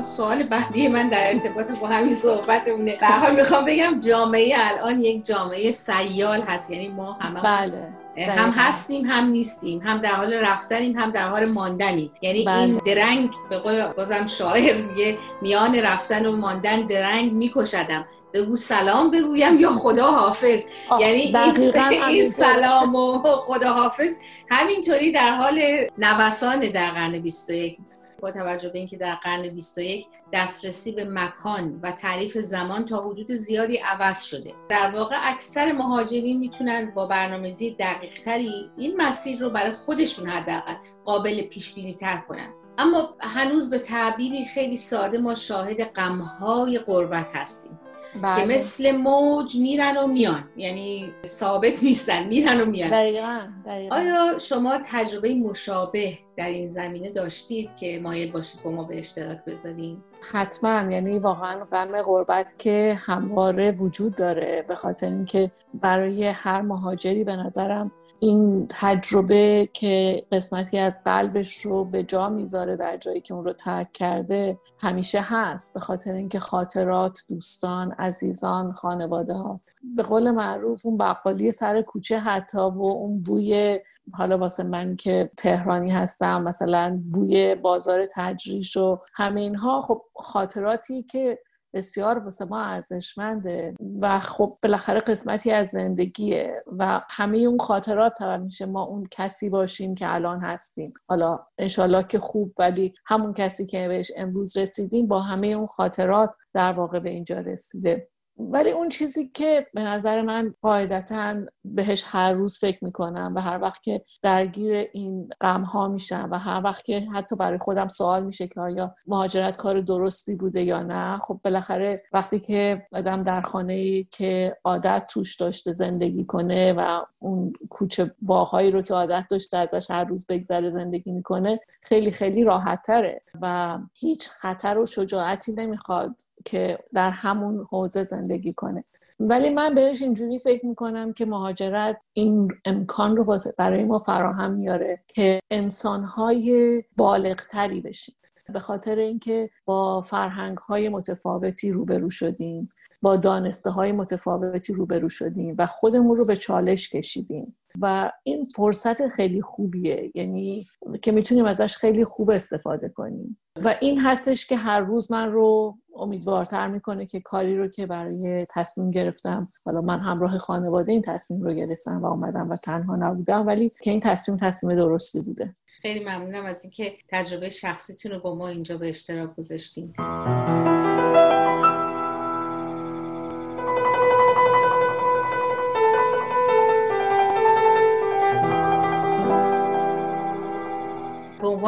سوال 0.00 0.42
بعدی 0.42 0.88
من 0.88 1.08
در 1.08 1.28
ارتباط 1.28 1.70
با 1.70 1.88
همین 1.88 2.14
صحبتمونه 2.14 2.96
در 2.96 3.08
حال 3.08 3.36
می‌خوام 3.36 3.64
بگم 3.64 4.00
جامعه 4.00 4.54
الان 4.56 5.00
یک 5.00 5.24
جامعه 5.24 5.70
سیال 5.70 6.40
هست 6.40 6.70
یعنی 6.70 6.88
ما 6.88 7.12
همه 7.12 7.40
بله 7.40 8.00
هم. 8.16 8.50
هستیم 8.50 9.06
هم 9.06 9.26
نیستیم 9.26 9.80
هم 9.80 9.98
در 9.98 10.12
حال 10.12 10.32
رفتنیم 10.32 10.98
هم 10.98 11.10
در 11.10 11.28
حال 11.28 11.48
ماندنیم 11.48 12.10
یعنی 12.22 12.44
بله. 12.44 12.60
این 12.60 12.76
درنگ 12.76 13.30
به 13.50 13.58
قول 13.58 13.86
بازم 13.86 14.26
شاعر 14.26 14.82
میگه 14.82 15.18
میان 15.42 15.74
رفتن 15.74 16.26
و 16.26 16.36
ماندن 16.36 16.86
درنگ 16.86 17.32
میکشدم 17.32 18.06
بگو 18.34 18.56
سلام 18.56 19.10
بگویم 19.10 19.60
یا 19.60 19.70
خدا 19.70 20.10
حافظ 20.10 20.62
یعنی 21.00 21.20
این, 21.20 21.52
این. 22.08 22.28
سلام 22.28 22.94
و 22.94 23.22
خدا 23.22 23.72
حافظ 23.72 24.18
همینطوری 24.50 25.12
در 25.12 25.30
حال 25.30 25.60
نوسان 25.98 26.60
در 26.60 26.90
قرن 26.90 27.18
21 27.18 27.78
با 28.20 28.30
توجه 28.30 28.68
به 28.68 28.78
اینکه 28.78 28.96
در 28.96 29.14
قرن 29.14 29.48
21 29.48 30.06
دسترسی 30.32 30.92
به 30.92 31.04
مکان 31.04 31.80
و 31.82 31.92
تعریف 31.92 32.38
زمان 32.38 32.86
تا 32.86 33.00
حدود 33.00 33.32
زیادی 33.32 33.76
عوض 33.76 34.22
شده. 34.22 34.54
در 34.68 34.90
واقع 34.90 35.16
اکثر 35.20 35.72
مهاجرین 35.72 36.38
می‌تونن 36.38 36.92
با 36.94 37.06
برنامه‌ریزی 37.06 37.70
دقیقتری 37.70 38.70
این 38.76 38.96
مسیر 38.96 39.40
رو 39.40 39.50
برای 39.50 39.72
خودشون 39.72 40.28
حداقل 40.28 40.74
قابل 41.04 41.42
پیش 41.42 41.74
بینی 41.74 41.94
تر 41.94 42.16
کنن. 42.28 42.52
اما 42.78 43.16
هنوز 43.20 43.70
به 43.70 43.78
تعبیری 43.78 44.44
خیلی 44.44 44.76
ساده 44.76 45.18
ما 45.18 45.34
شاهد 45.34 45.82
غمهای 45.82 46.78
غربت 46.78 47.36
هستیم. 47.36 47.78
که 48.12 48.18
بله. 48.18 48.54
مثل 48.54 48.96
موج 48.96 49.56
میرن 49.56 49.96
و 49.96 50.06
میان 50.06 50.44
یعنی 50.56 51.12
ثابت 51.26 51.82
نیستن 51.82 52.26
میرن 52.26 52.60
و 52.60 52.64
میان 52.64 52.90
دقیقاً 52.90 53.40
دقیقاً. 53.66 53.96
آیا 53.96 54.38
شما 54.38 54.78
تجربه 54.84 55.34
مشابه 55.34 56.18
در 56.36 56.48
این 56.48 56.68
زمینه 56.68 57.10
داشتید 57.10 57.76
که 57.76 58.00
مایل 58.02 58.32
باشید 58.32 58.62
با 58.62 58.70
ما 58.70 58.84
به 58.84 58.98
اشتراک 58.98 59.44
بذارین؟ 59.44 60.02
حتما 60.32 60.92
یعنی 60.92 61.18
واقعا 61.18 61.64
غم 61.64 62.02
غربت 62.02 62.54
که 62.58 62.98
همواره 62.98 63.72
وجود 63.72 64.14
داره 64.14 64.64
به 64.68 64.74
خاطر 64.74 65.06
اینکه 65.06 65.50
برای 65.74 66.24
هر 66.24 66.60
مهاجری 66.60 67.24
به 67.24 67.36
نظرم 67.36 67.92
این 68.20 68.66
تجربه 68.68 69.68
که 69.72 70.26
قسمتی 70.32 70.78
از 70.78 71.04
قلبش 71.04 71.60
رو 71.60 71.84
به 71.84 72.02
جا 72.02 72.28
می‌ذاره 72.28 72.76
در 72.76 72.96
جایی 72.96 73.20
که 73.20 73.34
اون 73.34 73.44
رو 73.44 73.52
ترک 73.52 73.92
کرده 73.92 74.58
همیشه 74.78 75.20
هست 75.22 75.74
به 75.74 75.80
خاطر 75.80 76.12
اینکه 76.12 76.38
خاطرات 76.38 77.18
دوستان 77.28 77.92
عزیزان 77.92 78.72
خانواده 78.72 79.34
ها 79.34 79.60
به 79.96 80.02
قول 80.02 80.30
معروف 80.30 80.86
اون 80.86 80.96
بقالی 80.96 81.50
سر 81.50 81.82
کوچه 81.82 82.18
حتی 82.18 82.58
و 82.58 82.82
اون 82.82 83.22
بوی 83.22 83.80
حالا 84.12 84.38
واسه 84.38 84.62
من 84.62 84.96
که 84.96 85.30
تهرانی 85.36 85.90
هستم 85.90 86.42
مثلا 86.42 87.00
بوی 87.12 87.54
بازار 87.54 88.06
تجریش 88.14 88.76
و 88.76 88.98
همه 89.14 89.40
اینها 89.40 89.80
خب 89.80 90.02
خاطراتی 90.14 91.02
که 91.02 91.38
بسیار 91.74 92.18
واسه 92.18 92.44
ما 92.44 92.64
ارزشمنده 92.64 93.74
و 94.00 94.20
خب 94.20 94.58
بالاخره 94.62 95.00
قسمتی 95.00 95.50
از 95.50 95.68
زندگیه 95.68 96.64
و 96.78 97.00
همه 97.10 97.38
اون 97.38 97.58
خاطرات 97.58 98.22
همیشه 98.22 98.66
ما 98.66 98.82
اون 98.82 99.08
کسی 99.10 99.48
باشیم 99.50 99.94
که 99.94 100.14
الان 100.14 100.40
هستیم. 100.40 100.92
حالا 101.08 101.38
انشالله 101.58 102.02
که 102.02 102.18
خوب 102.18 102.54
ولی 102.58 102.94
همون 103.06 103.32
کسی 103.32 103.66
که 103.66 103.88
بهش 103.88 104.12
امروز 104.16 104.56
رسیدیم 104.56 105.06
با 105.06 105.20
همه 105.20 105.46
اون 105.46 105.66
خاطرات 105.66 106.36
در 106.54 106.72
واقع 106.72 106.98
به 106.98 107.10
اینجا 107.10 107.38
رسیده. 107.38 108.08
ولی 108.40 108.70
اون 108.70 108.88
چیزی 108.88 109.28
که 109.28 109.66
به 109.74 109.82
نظر 109.82 110.22
من 110.22 110.54
قاعدتا 110.62 111.36
بهش 111.64 112.04
هر 112.06 112.32
روز 112.32 112.58
فکر 112.58 112.84
می‌کنم 112.84 113.32
و 113.36 113.40
هر 113.40 113.62
وقت 113.62 113.82
که 113.82 114.04
درگیر 114.22 114.88
این 114.92 115.28
غم 115.40 115.62
ها 115.62 115.88
میشم 115.88 116.28
و 116.32 116.38
هر 116.38 116.60
وقت 116.64 116.84
که 116.84 117.00
حتی 117.14 117.36
برای 117.36 117.58
خودم 117.58 117.88
سوال 117.88 118.24
میشه 118.24 118.48
که 118.48 118.60
آیا 118.60 118.94
مهاجرت 119.06 119.56
کار 119.56 119.80
درستی 119.80 120.34
بوده 120.34 120.62
یا 120.62 120.82
نه 120.82 121.18
خب 121.18 121.40
بالاخره 121.44 122.02
وقتی 122.12 122.40
که 122.40 122.86
آدم 122.94 123.22
در 123.22 123.40
خانه 123.40 123.72
ای 123.72 124.06
که 124.10 124.56
عادت 124.64 125.06
توش 125.10 125.36
داشته 125.36 125.72
زندگی 125.72 126.24
کنه 126.24 126.72
و 126.72 127.04
اون 127.18 127.52
کوچه 127.70 128.14
باهایی 128.22 128.70
رو 128.70 128.82
که 128.82 128.94
عادت 128.94 129.24
داشته 129.30 129.58
ازش 129.58 129.90
هر 129.90 130.04
روز 130.04 130.26
بگذره 130.26 130.70
زندگی 130.70 131.12
می‌کنه 131.12 131.60
خیلی 131.82 132.10
خیلی 132.10 132.44
راحت 132.44 132.82
تره 132.82 133.22
و 133.42 133.78
هیچ 133.94 134.28
خطر 134.28 134.78
و 134.78 134.86
شجاعتی 134.86 135.52
نمی‌خواد 135.52 136.20
که 136.44 136.78
در 136.94 137.10
همون 137.10 137.66
حوزه 137.70 138.04
زندگی 138.04 138.52
کنه. 138.52 138.84
ولی 139.20 139.50
من 139.50 139.74
بهش 139.74 140.02
اینجوری 140.02 140.38
فکر 140.38 140.66
می‌کنم 140.66 141.12
که 141.12 141.26
مهاجرت 141.26 141.96
این 142.12 142.48
امکان 142.64 143.16
رو 143.16 143.38
برای 143.58 143.84
ما 143.84 143.98
فراهم 143.98 144.50
میاره 144.50 145.00
که 145.08 145.40
انسانهای 145.50 146.82
بالغتری 146.96 147.80
بشیم. 147.80 148.14
به 148.52 148.58
خاطر 148.58 148.96
اینکه 148.96 149.50
با 149.64 150.00
فرهنگ 150.00 150.58
های 150.58 150.88
متفاوتی 150.88 151.72
روبرو 151.72 152.10
شدیم 152.10 152.68
با 153.02 153.16
دانسته 153.16 153.70
های 153.70 153.92
متفاوتی 153.92 154.72
روبرو 154.72 155.08
شدیم 155.08 155.54
و 155.58 155.66
خودمون 155.66 156.16
رو 156.16 156.26
به 156.26 156.36
چالش 156.36 156.88
کشیدیم. 156.88 157.56
و 157.80 158.12
این 158.22 158.44
فرصت 158.44 159.08
خیلی 159.08 159.42
خوبیه 159.42 160.10
یعنی 160.14 160.66
که 161.02 161.12
می‌تونیم 161.12 161.44
ازش 161.44 161.76
خیلی 161.76 162.04
خوب 162.04 162.30
استفاده 162.30 162.88
کنیم. 162.88 163.38
و 163.64 163.74
این 163.80 164.00
هستش 164.00 164.46
که 164.46 164.56
هر 164.56 164.80
روز 164.80 165.12
من 165.12 165.32
رو 165.32 165.78
امیدوارتر 166.00 166.68
می‌کنه 166.68 167.06
که 167.06 167.20
کاری 167.20 167.56
رو 167.56 167.68
که 167.68 167.86
برای 167.86 168.46
تصمیم 168.50 168.90
گرفتم 168.90 169.52
حالا 169.64 169.80
من 169.80 170.00
همراه 170.00 170.38
خانواده 170.38 170.92
این 170.92 171.02
تصمیم 171.02 171.42
رو 171.42 171.54
گرفتم 171.54 172.02
و 172.02 172.06
اومدم 172.06 172.50
و 172.50 172.56
تنها 172.56 172.96
نبودم 172.96 173.46
ولی 173.46 173.72
که 173.82 173.90
این 173.90 174.00
تصمیم 174.00 174.38
تصمیم 174.38 174.76
درستی 174.76 175.20
بوده. 175.20 175.56
خیلی 175.66 176.04
ممنونم 176.04 176.44
از 176.44 176.64
اینکه 176.64 176.92
تجربه 177.08 177.48
شخصیتون 177.48 178.12
رو 178.12 178.20
با 178.20 178.34
ما 178.34 178.48
اینجا 178.48 178.78
به 178.78 178.88
اشتراک 178.88 179.36
گذاشتین. 179.36 179.94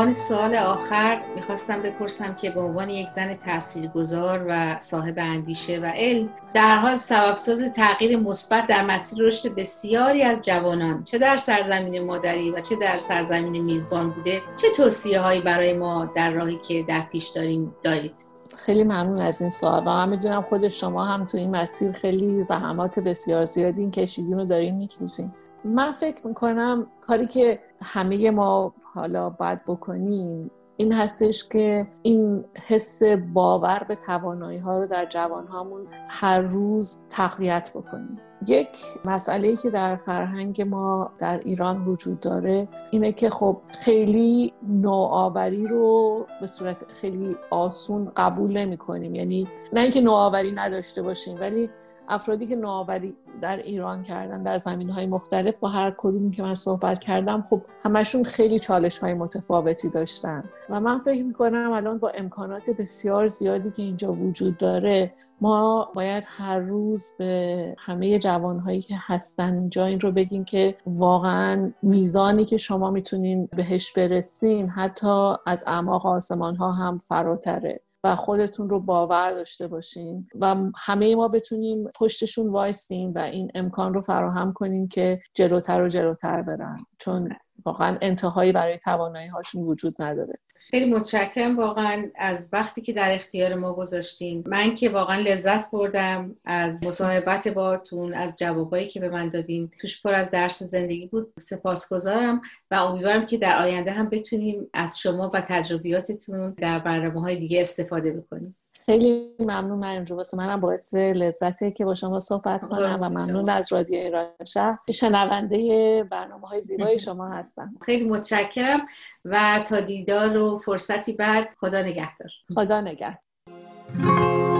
عنوان 0.02 0.12
سوال 0.12 0.54
آخر 0.54 1.22
می‌خواستم 1.36 1.82
بپرسم 1.82 2.34
که 2.34 2.50
به 2.50 2.60
عنوان 2.60 2.90
یک 2.90 3.08
زن 3.08 3.34
تاثیرگذار 3.34 4.46
و 4.48 4.78
صاحب 4.78 5.14
اندیشه 5.18 5.78
و 5.78 5.92
علم 5.96 6.28
در 6.54 6.76
حال 6.76 6.96
سببساز 6.96 7.72
تغییر 7.72 8.18
مثبت 8.18 8.66
در 8.66 8.84
مسیر 8.84 9.24
رشد 9.24 9.54
بسیاری 9.54 10.22
از 10.22 10.42
جوانان 10.42 11.04
چه 11.04 11.18
در 11.18 11.36
سرزمین 11.36 12.04
مادری 12.04 12.50
و 12.50 12.60
چه 12.60 12.76
در 12.76 12.98
سرزمین 12.98 13.64
میزبان 13.64 14.10
بوده 14.10 14.42
چه 14.56 14.66
توصیه 14.76 15.20
هایی 15.20 15.40
برای 15.40 15.72
ما 15.72 16.04
در 16.16 16.30
راهی 16.30 16.58
که 16.58 16.84
در 16.88 17.00
پیش 17.00 17.28
داریم 17.28 17.74
دارید؟ 17.82 18.14
خیلی 18.56 18.84
ممنون 18.84 19.20
از 19.20 19.40
این 19.40 19.50
سوال 19.50 19.82
و 19.82 19.90
من 19.90 20.08
می‌دونم 20.08 20.42
خود 20.42 20.68
شما 20.68 21.04
هم 21.04 21.24
تو 21.24 21.38
این 21.38 21.56
مسیر 21.56 21.92
خیلی 21.92 22.42
زحمات 22.42 22.98
بسیار 22.98 23.44
زیادی 23.44 23.80
این 23.80 23.90
کشیدین 23.90 24.38
رو 24.38 24.44
دارین 24.44 24.76
می‌کشین. 24.76 25.32
من 25.64 25.92
فکر 25.92 26.26
می‌کنم 26.26 26.86
کاری 27.00 27.26
که 27.26 27.58
همه 27.82 28.30
ما 28.30 28.74
حالا 28.94 29.30
باید 29.30 29.64
بکنیم 29.64 30.50
این 30.76 30.92
هستش 30.92 31.48
که 31.48 31.86
این 32.02 32.44
حس 32.66 33.02
باور 33.34 33.86
به 33.88 33.96
توانایی 33.96 34.58
ها 34.58 34.78
رو 34.78 34.86
در 34.86 35.06
جوان 35.06 35.46
هامون 35.46 35.86
هر 36.08 36.40
روز 36.40 37.06
تقویت 37.08 37.72
بکنیم. 37.74 38.18
یک 38.48 38.78
مسئله 39.04 39.56
که 39.56 39.70
در 39.70 39.96
فرهنگ 39.96 40.62
ما 40.62 41.10
در 41.18 41.38
ایران 41.38 41.84
وجود 41.84 42.20
داره 42.20 42.68
اینه 42.90 43.12
که 43.12 43.30
خب 43.30 43.60
خیلی 43.80 44.52
نوآوری 44.68 45.66
رو 45.66 46.26
به 46.40 46.46
صورت 46.46 46.92
خیلی 46.92 47.36
آسون 47.50 48.12
قبول 48.16 48.56
نمی 48.56 48.76
کنیم 48.76 49.14
یعنی 49.14 49.48
نه 49.72 49.80
اینکه 49.80 50.00
نوآوری 50.00 50.52
نداشته 50.52 51.02
باشیم 51.02 51.40
ولی 51.40 51.70
افرادی 52.08 52.46
که 52.46 52.56
نوآوری 52.56 53.14
در 53.40 53.56
ایران 53.56 54.02
کردن 54.02 54.42
در 54.42 54.56
زمین 54.56 54.90
های 54.90 55.06
مختلف 55.06 55.54
با 55.60 55.68
هر 55.68 55.94
کدومی 55.98 56.30
که 56.30 56.42
من 56.42 56.54
صحبت 56.54 56.98
کردم 56.98 57.44
خب 57.50 57.62
همشون 57.84 58.24
خیلی 58.24 58.58
چالش 58.58 58.98
های 58.98 59.14
متفاوتی 59.14 59.88
داشتن. 59.88 60.44
و 60.70 60.80
من 60.80 60.98
فکر 60.98 61.22
می‌کنم 61.22 61.72
الان 61.72 61.98
با 61.98 62.08
امکانات 62.08 62.70
بسیار 62.70 63.26
زیادی 63.26 63.70
که 63.70 63.82
اینجا 63.82 64.12
وجود 64.12 64.56
داره 64.56 65.12
ما 65.40 65.92
باید 65.94 66.24
هر 66.26 66.58
روز 66.58 67.12
به 67.18 67.74
همه 67.78 68.18
جوانهایی 68.18 68.82
که 68.82 68.94
هستن 68.98 69.54
اینجا 69.54 69.86
این 69.86 70.00
رو 70.00 70.12
بگیم 70.12 70.44
که 70.44 70.76
واقعا 70.86 71.72
میزانی 71.82 72.44
که 72.44 72.56
شما 72.56 72.90
می‌تونین 72.90 73.48
بهش 73.56 73.92
برسین 73.92 74.68
حتی 74.68 75.34
از 75.46 75.64
اعماق 75.66 76.06
آسمان 76.06 76.56
ها 76.56 76.72
هم 76.72 76.98
فراتره. 76.98 77.80
و 78.04 78.16
خودتون 78.16 78.70
رو 78.70 78.80
باور 78.80 79.32
داشته 79.32 79.68
باشین 79.68 80.28
و 80.40 80.56
همه 80.76 81.16
ما 81.16 81.28
بتونیم 81.28 81.84
پشتشون 81.94 82.48
وایستیم 82.48 83.12
و 83.14 83.18
این 83.18 83.50
امکان 83.54 83.94
رو 83.94 84.00
فراهم 84.00 84.52
کنیم 84.52 84.88
که 84.88 85.20
جلوتر 85.34 85.82
و 85.82 85.88
جلوتر 85.88 86.42
برن. 86.42 86.86
چون 86.98 87.28
واقعا 87.64 87.98
انتهایی 88.02 88.52
برای 88.52 88.78
توانایی 88.78 89.28
هاشون 89.28 89.62
وجود 89.62 89.92
نداره. 90.02 90.38
خیلی 90.74 90.90
متشکرم 90.90 91.56
واقعا 91.56 92.10
از 92.14 92.50
وقتی 92.52 92.82
که 92.82 92.92
در 92.92 93.14
اختیار 93.14 93.54
ما 93.54 93.74
گذاشتین. 93.74 94.44
من 94.46 94.74
که 94.74 94.88
واقعا 94.88 95.20
لذت 95.20 95.70
بردم 95.70 96.36
از 96.44 96.84
مصاحبت 96.84 97.48
باتون 97.48 98.14
از 98.14 98.34
جوابایی 98.38 98.88
که 98.88 99.00
به 99.00 99.08
من 99.08 99.28
دادین. 99.28 99.70
توش 99.80 100.02
پر 100.02 100.14
از 100.14 100.30
درس 100.30 100.62
زندگی 100.62 101.06
بود. 101.06 101.32
سپاسگزارم 101.38 102.42
و 102.70 102.74
امیدوارم 102.74 103.26
که 103.26 103.38
در 103.38 103.62
آینده 103.62 103.90
هم 103.90 104.08
بتونیم 104.08 104.70
از 104.72 104.98
شما 104.98 105.30
و 105.34 105.40
تجربیاتتون 105.40 106.50
در 106.50 106.78
برنامه 106.78 107.20
های 107.20 107.36
دیگه 107.36 107.60
استفاده 107.60 108.12
بکنیم. 108.12 108.56
خیلی 108.86 109.30
ممنون 109.38 109.78
من 109.78 110.04
واسه 110.10 110.36
منم 110.36 110.60
باعث 110.60 110.94
لذته 110.94 111.70
که 111.70 111.84
با 111.84 111.94
شما 111.94 112.18
صحبت 112.18 112.64
کنم 112.64 112.98
و 113.02 113.08
ممنون 113.08 113.48
از 113.48 113.72
رادیو 113.72 113.98
ایران 113.98 114.26
شهر. 114.46 114.78
شنونده 114.90 116.04
برنامه 116.10 116.48
های 116.48 116.60
زیبای 116.60 116.98
شما 116.98 117.28
هستم. 117.28 117.74
خیلی 117.86 118.08
متشکرم 118.08 118.86
و 119.24 119.64
تا 119.68 119.80
دیدار 119.80 120.36
و 120.36 120.58
فرصتی 120.58 121.12
بعد 121.12 121.48
خدا 121.60 121.82
نگهدار. 121.82 122.30
خدا 122.54 122.80
نگهدار. 122.80 124.51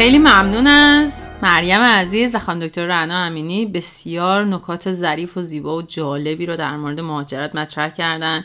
خیلی 0.00 0.18
ممنون 0.18 0.66
از 0.66 1.12
مریم 1.42 1.80
عزیز 1.80 2.34
و 2.34 2.38
خانم 2.38 2.60
دکتر 2.60 2.86
رعنا 2.86 3.18
امینی. 3.18 3.66
بسیار 3.66 4.44
نکات 4.44 4.90
ظریف 4.90 5.36
و 5.36 5.42
زیبا 5.42 5.76
و 5.76 5.82
جالبی 5.82 6.46
رو 6.46 6.56
در 6.56 6.76
مورد 6.76 7.00
مهاجرت 7.00 7.54
مطرح 7.54 7.88
کردن. 7.88 8.44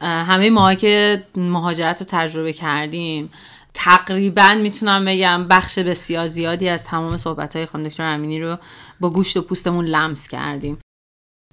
همه 0.00 0.50
ما 0.50 0.74
که 0.74 1.22
مهاجرت 1.36 2.00
رو 2.00 2.06
تجربه 2.10 2.52
کردیم 2.52 3.30
تقریبا 3.74 4.54
می‌تونم 4.62 5.04
بگم 5.04 5.48
بخش 5.48 5.78
بسیار 5.78 6.26
زیادی 6.26 6.68
از 6.68 6.84
تمام 6.84 7.16
صحبت 7.16 7.56
های 7.56 7.66
خانم 7.66 7.88
دکتر 7.88 8.04
امینی 8.04 8.40
رو 8.40 8.56
با 9.00 9.10
گوشت 9.10 9.36
و 9.36 9.42
پوستمون 9.42 9.84
لمس 9.84 10.28
کردیم. 10.28 10.78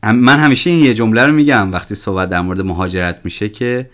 من 0.03 0.39
همیشه 0.39 0.69
این 0.69 0.85
یه 0.85 0.93
جمله 0.93 1.25
رو 1.25 1.31
میگم 1.31 1.71
وقتی 1.71 1.95
صحبت 1.95 2.29
در 2.29 2.41
مورد 2.41 2.61
مهاجرت 2.61 3.21
میشه 3.23 3.49
که 3.49 3.89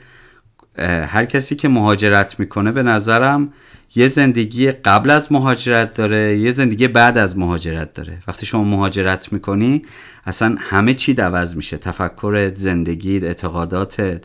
هر 1.08 1.26
کسی 1.26 1.56
که 1.56 1.68
مهاجرت 1.68 2.40
می‌کنه 2.40 2.72
به 2.72 2.84
نظرم 2.84 3.54
یه 3.96 4.08
زندگی 4.08 4.72
قبل 4.72 5.10
از 5.10 5.32
مهاجرت 5.32 5.94
داره 5.94 6.38
یه 6.38 6.52
زندگی 6.52 6.88
بعد 6.88 7.18
از 7.18 7.38
مهاجرت 7.38 7.94
داره. 7.94 8.18
وقتی 8.28 8.46
شما 8.46 8.64
مهاجرت 8.64 9.34
می‌کنی 9.34 9.86
اصلا 10.26 10.56
همه 10.60 10.94
چی 10.94 11.14
عوض 11.14 11.56
میشه. 11.56 11.78
تفکرت 11.78 12.56
زندگی 12.56 13.20
اعتقاداتت 13.20 14.24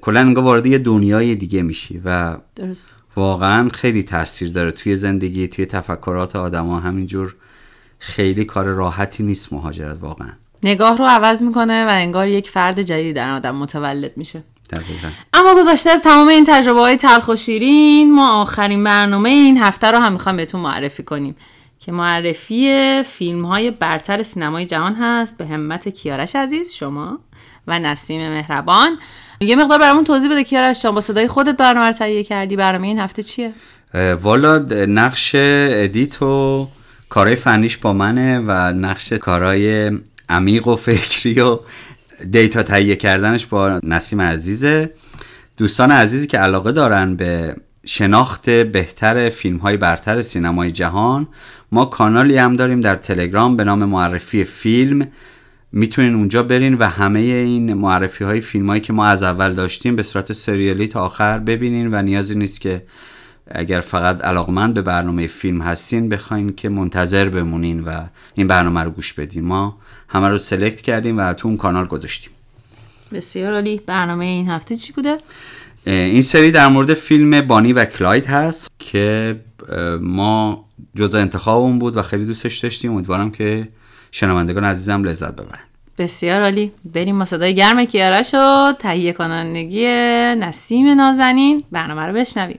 کلا 0.00 0.20
انگار 0.20 0.44
وارد 0.44 0.66
یه 0.66 0.78
دنیای 0.78 1.34
دیگه 1.34 1.62
میشی 1.62 2.00
و 2.04 2.36
درست. 2.56 2.94
واقعا 3.16 3.68
خیلی 3.68 4.02
تاثیر 4.02 4.52
داره 4.52 4.70
توی 4.72 4.96
زندگی 4.96 5.48
توی 5.48 5.66
تفکرات 5.66 6.36
آدما. 6.36 6.80
همینجور 6.80 7.36
خیلی 7.98 8.44
کار 8.44 8.64
راحتی 8.64 9.22
نیست 9.22 9.52
مهاجرت 9.52 9.98
واقعا. 10.00 10.30
نگاه 10.62 10.98
رو 10.98 11.04
عوض 11.04 11.42
می‌کنه 11.42 11.84
و 11.84 11.88
انگار 11.90 12.28
یک 12.28 12.50
فرد 12.50 12.82
جدید 12.82 13.16
در 13.16 13.30
آدم 13.30 13.56
متولد 13.56 14.16
میشه. 14.16 14.42
دقیقا. 14.70 15.08
اما 15.32 15.54
گذاشته 15.54 15.90
از 15.90 16.02
تمام 16.02 16.28
این 16.28 16.44
تجربه 16.44 16.80
های 16.80 16.96
تلخ 16.96 17.28
و 17.28 17.36
شیرین 17.36 18.14
ما 18.14 18.42
آخرین 18.42 18.84
برنامه 18.84 19.28
این 19.28 19.58
هفته 19.58 19.90
رو 19.90 19.98
هم 19.98 20.12
می‌خوایم 20.12 20.36
بهتون 20.36 20.60
معرفی 20.60 21.02
کنیم 21.02 21.36
که 21.78 21.92
معرفی 21.92 23.02
فیلم 23.02 23.44
های 23.44 23.70
برتر 23.70 24.22
سینمای 24.22 24.66
جهان 24.66 24.94
هست 24.94 25.38
به 25.38 25.46
همت 25.46 25.88
کیارش 25.88 26.36
عزیز 26.36 26.72
شما 26.74 27.18
و 27.66 27.78
نسیم 27.78 28.28
مهربان. 28.28 28.98
یه 29.40 29.56
مقدار 29.56 29.78
برامون 29.78 30.04
توضیح 30.04 30.30
بده 30.30 30.44
کیارش 30.44 30.82
جان 30.82 30.94
با 30.94 31.00
صدای 31.00 31.28
خودت 31.28 31.56
برنامه 31.56 31.86
رو 31.86 31.92
تهیه 31.92 32.24
کردی. 32.24 32.56
برنامه 32.56 32.86
این 32.86 32.98
هفته 32.98 33.22
چیه؟ 33.22 33.52
والا 34.20 34.58
نقش 34.88 35.32
ادیت 35.34 36.22
و 36.22 36.68
کارهای 37.08 37.36
فنیش 37.36 37.76
با 37.76 37.92
منه 37.92 38.38
و 38.46 38.50
نقش 38.72 39.12
کارهای 39.12 39.90
عمیق 40.28 40.68
و 40.68 40.76
فکری 40.76 41.40
و 41.40 41.58
دیتا 42.30 42.62
تهیه 42.62 42.96
کردنش 42.96 43.46
با 43.46 43.80
نسیم 43.82 44.20
عزیزه. 44.20 44.90
دوستان 45.56 45.90
عزیزی 45.90 46.26
که 46.26 46.38
علاقه 46.38 46.72
دارن 46.72 47.16
به 47.16 47.56
شناخت 47.86 48.50
بهتر 48.50 49.30
فیلم 49.30 49.56
های 49.56 49.76
برتر 49.76 50.22
سینمای 50.22 50.70
جهان 50.70 51.28
ما 51.72 51.84
کانالی 51.84 52.36
هم 52.36 52.56
داریم 52.56 52.80
در 52.80 52.94
تلگرام 52.94 53.56
به 53.56 53.64
نام 53.64 53.84
معرفی 53.84 54.44
فیلم. 54.44 55.06
می‌تونین 55.72 56.14
اونجا 56.14 56.42
برین 56.42 56.74
و 56.74 56.88
همه 56.88 57.18
این 57.18 57.74
معرفی 57.74 58.24
های 58.24 58.40
فیلم 58.40 58.66
هایی 58.66 58.80
که 58.80 58.92
ما 58.92 59.06
از 59.06 59.22
اول 59.22 59.52
داشتیم 59.52 59.96
به 59.96 60.02
صورت 60.02 60.32
سریالی 60.32 60.88
تا 60.88 61.00
آخر 61.00 61.38
ببینین 61.38 61.94
و 61.94 62.02
نیازی 62.02 62.34
نیست 62.34 62.60
که 62.60 62.82
اگر 63.50 63.80
فقط 63.80 64.24
علاقمند 64.24 64.74
به 64.74 64.82
برنامه 64.82 65.26
فیلم 65.26 65.62
هستین 65.62 66.08
بخواین 66.08 66.54
که 66.54 66.68
منتظر 66.68 67.28
بمونین 67.28 67.80
و 67.80 68.00
این 68.34 68.46
برنامه 68.46 68.80
رو 68.80 68.90
گوش 68.90 69.12
بدین. 69.12 69.44
ما 69.44 69.78
همه 70.08 70.28
رو 70.28 70.38
سلکت 70.38 70.80
کردیم 70.80 71.18
و 71.18 71.32
تو 71.32 71.48
اون 71.48 71.56
کانال 71.56 71.86
گذاشتیم. 71.86 72.32
بسیار 73.12 73.52
عالی. 73.52 73.80
برنامه 73.86 74.24
این 74.24 74.48
هفته 74.48 74.76
چی 74.76 74.92
بوده؟ 74.92 75.18
این 75.86 76.22
سری 76.22 76.50
در 76.50 76.68
مورد 76.68 76.94
فیلم 76.94 77.40
بانی 77.40 77.72
و 77.72 77.84
کلاید 77.84 78.26
هست 78.26 78.70
که 78.78 79.36
ما 80.00 80.64
جزا 80.96 81.18
انتخابمون 81.18 81.78
بود 81.78 81.96
و 81.96 82.02
خیلی 82.02 82.24
دوستش 82.24 82.58
داشتیم. 82.58 82.92
امیدوارم 82.92 83.30
که 83.30 83.68
شنوندگان 84.10 84.64
عزیزم 84.64 85.04
لذت 85.04 85.32
ببرن. 85.32 85.60
بسیار 85.98 86.42
عالی. 86.42 86.72
بریم 86.84 87.16
ما 87.16 87.24
صدای 87.24 87.54
گرم 87.54 87.84
کیارش 87.84 88.34
و 88.34 88.72
تهیه 88.78 89.12
کنندگی 89.12 89.86
نسیم 90.34 90.86
نازنین. 90.86 91.64
برنامه 91.72 92.02
رو 92.02 92.12
بشنویم. 92.12 92.58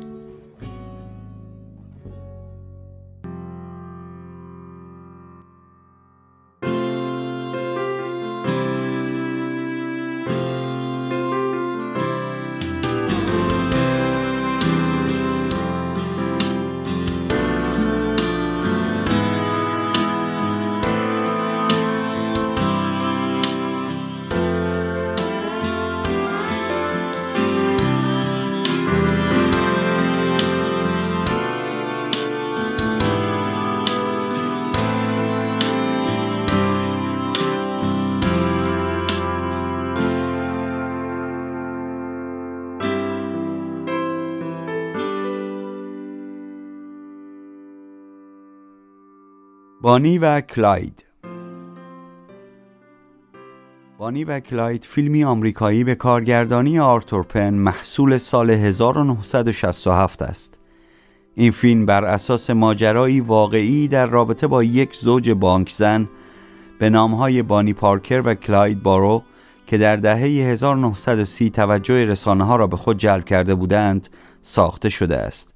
بانی 49.91 50.17
و 50.17 50.41
کلاید 50.41 51.05
بانی 53.97 54.23
و 54.23 54.39
کلاید 54.39 54.85
فیلمی 54.85 55.23
آمریکایی 55.23 55.83
به 55.83 55.95
کارگردانی 55.95 56.79
آرتور 56.79 57.23
پن 57.23 57.53
محصول 57.53 58.17
سال 58.17 58.49
1967 58.49 60.21
است. 60.21 60.59
این 61.35 61.51
فیلم 61.51 61.85
بر 61.85 62.05
اساس 62.05 62.49
ماجرایی 62.49 63.19
واقعی 63.19 63.87
در 63.87 64.05
رابطه 64.05 64.47
با 64.47 64.63
یک 64.63 64.95
زوج 64.95 65.29
بانکزن 65.29 66.09
به 66.79 66.89
نامهای 66.89 67.41
بانی 67.41 67.73
پارکر 67.73 68.21
و 68.25 68.33
کلاید 68.33 68.83
بارو 68.83 69.23
که 69.67 69.77
در 69.77 69.95
دهه 69.95 70.19
1930 70.19 71.49
توجه 71.49 72.05
رسانه 72.05 72.43
ها 72.43 72.55
را 72.55 72.67
به 72.67 72.77
خود 72.77 72.97
جلب 72.97 73.25
کرده 73.25 73.55
بودند 73.55 74.09
ساخته 74.41 74.89
شده 74.89 75.17
است. 75.17 75.50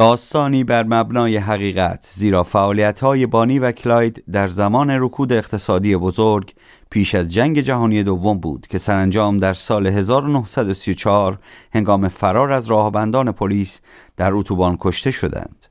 داستانی 0.00 0.64
بر 0.64 0.84
مبنای 0.84 1.36
حقیقت 1.36 2.08
زیرا 2.12 2.42
فعالیت 2.42 3.00
های 3.00 3.26
بانی 3.26 3.58
و 3.58 3.72
کلاید 3.72 4.24
در 4.32 4.48
زمان 4.48 4.90
رکود 4.90 5.32
اقتصادی 5.32 5.96
بزرگ 5.96 6.54
پیش 6.90 7.14
از 7.14 7.28
جنگ 7.28 7.60
جهانی 7.60 8.02
دوم 8.02 8.38
بود 8.38 8.66
که 8.66 8.78
سرانجام 8.78 9.38
در 9.38 9.52
سال 9.52 9.86
1934 9.86 11.38
هنگام 11.72 12.08
فرار 12.08 12.52
از 12.52 12.66
راهبندان 12.66 13.32
پلیس 13.32 13.80
در 14.16 14.32
اتوبان 14.32 14.76
کشته 14.80 15.10
شدند. 15.10 15.66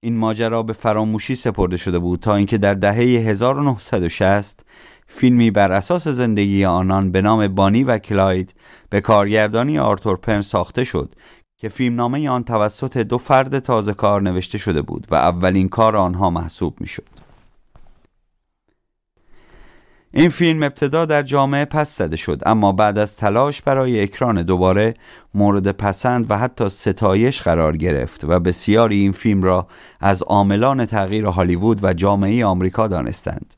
این 0.00 0.16
ماجرا 0.16 0.62
به 0.62 0.72
فراموشی 0.72 1.34
سپرده 1.34 1.76
شده 1.76 1.98
بود 1.98 2.20
تا 2.20 2.34
اینکه 2.34 2.58
در 2.58 2.74
دهه 2.74 2.96
1960 2.96 4.64
فیلمی 5.10 5.50
بر 5.50 5.72
اساس 5.72 6.08
زندگی 6.08 6.64
آنان 6.64 7.12
به 7.12 7.22
نام 7.22 7.48
بانی 7.48 7.84
و 7.84 7.98
کلاید 7.98 8.54
به 8.90 9.00
کارگردانی 9.00 9.78
آرتور 9.78 10.16
پن 10.16 10.40
ساخته 10.40 10.84
شد 10.84 11.14
که 11.58 11.68
فیلمنامه 11.68 12.30
آن 12.30 12.44
توسط 12.44 12.98
دو 12.98 13.18
فرد 13.18 13.58
تازه 13.58 13.94
کار 13.94 14.22
نوشته 14.22 14.58
شده 14.58 14.82
بود 14.82 15.06
و 15.10 15.14
اولین 15.14 15.68
کار 15.68 15.96
آنها 15.96 16.30
محسوب 16.30 16.80
می 16.80 16.86
شد. 16.86 17.08
این 20.12 20.28
فیلم 20.28 20.62
ابتدا 20.62 21.04
در 21.04 21.22
جامعه 21.22 21.64
پس 21.64 21.98
زده 21.98 22.16
شد 22.16 22.42
اما 22.46 22.72
بعد 22.72 22.98
از 22.98 23.16
تلاش 23.16 23.62
برای 23.62 24.02
اکران 24.02 24.42
دوباره 24.42 24.94
مورد 25.34 25.72
پسند 25.72 26.30
و 26.30 26.38
حتی 26.38 26.68
ستایش 26.68 27.42
قرار 27.42 27.76
گرفت 27.76 28.24
و 28.24 28.40
بسیاری 28.40 28.96
این 29.00 29.12
فیلم 29.12 29.42
را 29.42 29.66
از 30.00 30.22
عاملان 30.22 30.86
تغییر 30.86 31.24
هالیوود 31.24 31.84
و 31.84 31.94
جامعه 31.94 32.46
آمریکا 32.46 32.88
دانستند. 32.88 33.54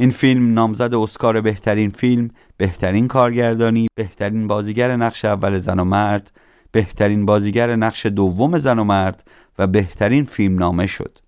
این 0.00 0.10
فیلم 0.10 0.54
نامزد 0.54 0.94
اسکار 0.94 1.40
بهترین 1.40 1.90
فیلم، 1.90 2.30
بهترین 2.56 3.08
کارگردانی، 3.08 3.86
بهترین 3.94 4.48
بازیگر 4.48 4.96
نقش 4.96 5.24
اول 5.24 5.58
زن 5.58 5.80
و 5.80 5.84
مرد، 5.84 6.32
بهترین 6.72 7.26
بازیگر 7.26 7.76
نقش 7.76 8.06
دوم 8.06 8.58
زن 8.58 8.78
و 8.78 8.84
مرد 8.84 9.30
و 9.58 9.66
بهترین 9.66 10.24
فیلم 10.24 10.58
نامه 10.58 10.86
شد. 10.86 11.18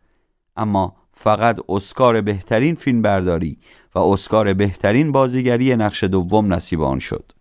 اما 0.57 0.97
فقط 1.13 1.61
اسکار 1.69 2.21
بهترین 2.21 2.75
فیلم 2.75 3.03
برداری 3.03 3.59
و 3.95 3.99
اسکار 3.99 4.55
بهترین 4.55 5.13
بازیگری 5.13 5.77
نقش 5.77 6.05
دوم 6.05 6.53
نصیب 6.53 6.83
آن 6.83 6.99
شد. 6.99 7.33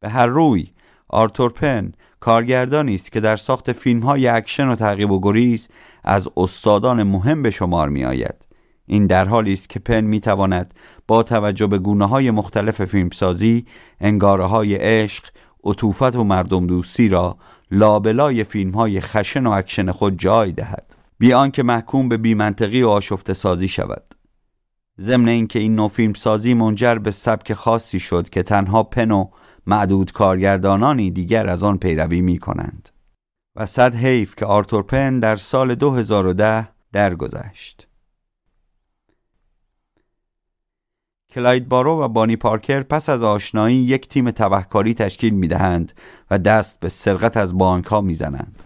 به 0.00 0.08
هر 0.08 0.26
روی 0.26 0.66
آرتور 1.08 1.52
پن 1.52 1.92
کارگردانی 2.20 2.94
است 2.94 3.12
که 3.12 3.20
در 3.20 3.36
ساخت 3.36 3.72
فیلم 3.72 4.00
های 4.00 4.28
اکشن 4.28 4.68
و 4.68 4.74
تعقیب 4.74 5.10
و 5.10 5.20
گریز 5.20 5.68
از 6.04 6.28
استادان 6.36 7.02
مهم 7.02 7.42
به 7.42 7.50
شمار 7.50 7.88
می 7.88 8.04
آید. 8.04 8.53
این 8.86 9.06
در 9.06 9.24
حالی 9.24 9.52
است 9.52 9.68
که 9.68 9.78
پن 9.78 10.00
می 10.00 10.20
تواند 10.20 10.74
با 11.06 11.22
توجه 11.22 11.66
به 11.66 11.78
گونه 11.78 12.08
های 12.08 12.30
مختلف 12.30 12.84
فیلمسازی 12.84 13.66
انگاره 14.00 14.44
های 14.44 14.74
عشق 14.74 15.24
عطوفت 15.64 16.16
و 16.16 16.24
مردم 16.24 16.66
دوستی 16.66 17.08
را 17.08 17.38
لابلای 17.70 18.44
فیلم 18.44 18.70
های 18.70 19.00
خشن 19.00 19.46
و 19.46 19.50
اکشن 19.50 19.90
خود 19.90 20.18
جای 20.18 20.52
دهد. 20.52 20.96
بی 21.18 21.50
آنکه 21.52 21.62
محکوم 21.62 22.08
به 22.08 22.16
بیمنطقی 22.16 22.82
و 22.82 22.88
آشفته 22.88 23.34
سازی 23.34 23.68
شود. 23.68 24.14
ضمن 25.00 25.28
اینکه 25.28 25.58
این 25.58 25.74
نوع 25.74 25.88
فیلم 25.88 26.14
سازی 26.14 26.54
منجر 26.54 26.94
به 26.94 27.10
سبک 27.10 27.52
خاصی 27.52 28.00
شد 28.00 28.28
که 28.28 28.42
تنها 28.42 28.82
پن 28.82 29.10
و 29.10 29.28
معدود 29.66 30.12
کارگردانانی 30.12 31.10
دیگر 31.10 31.48
از 31.48 31.62
آن 31.64 31.78
پیروی 31.78 32.20
می 32.20 32.38
کنند 32.38 32.88
و 33.56 33.66
صد 33.66 33.94
حیف 33.94 34.34
که 34.34 34.46
آرتور 34.46 34.82
پن 34.82 35.20
در 35.20 35.36
سال 35.36 35.74
2010 35.74 36.68
درگذشت. 36.92 37.83
کلاید 41.34 41.68
بارو 41.68 42.02
و 42.02 42.08
بانی 42.08 42.36
پارکر 42.36 42.82
پس 42.82 43.08
از 43.08 43.22
آشنایی 43.22 43.76
یک 43.76 44.08
تیم 44.08 44.30
تبهکاری 44.30 44.94
تشکیل 44.94 45.34
می 45.34 45.48
دهند 45.48 45.92
و 46.30 46.38
دست 46.38 46.80
به 46.80 46.88
سرقت 46.88 47.36
از 47.36 47.58
بانک 47.58 47.84
ها 47.84 48.00
می 48.00 48.14
زنند. 48.14 48.64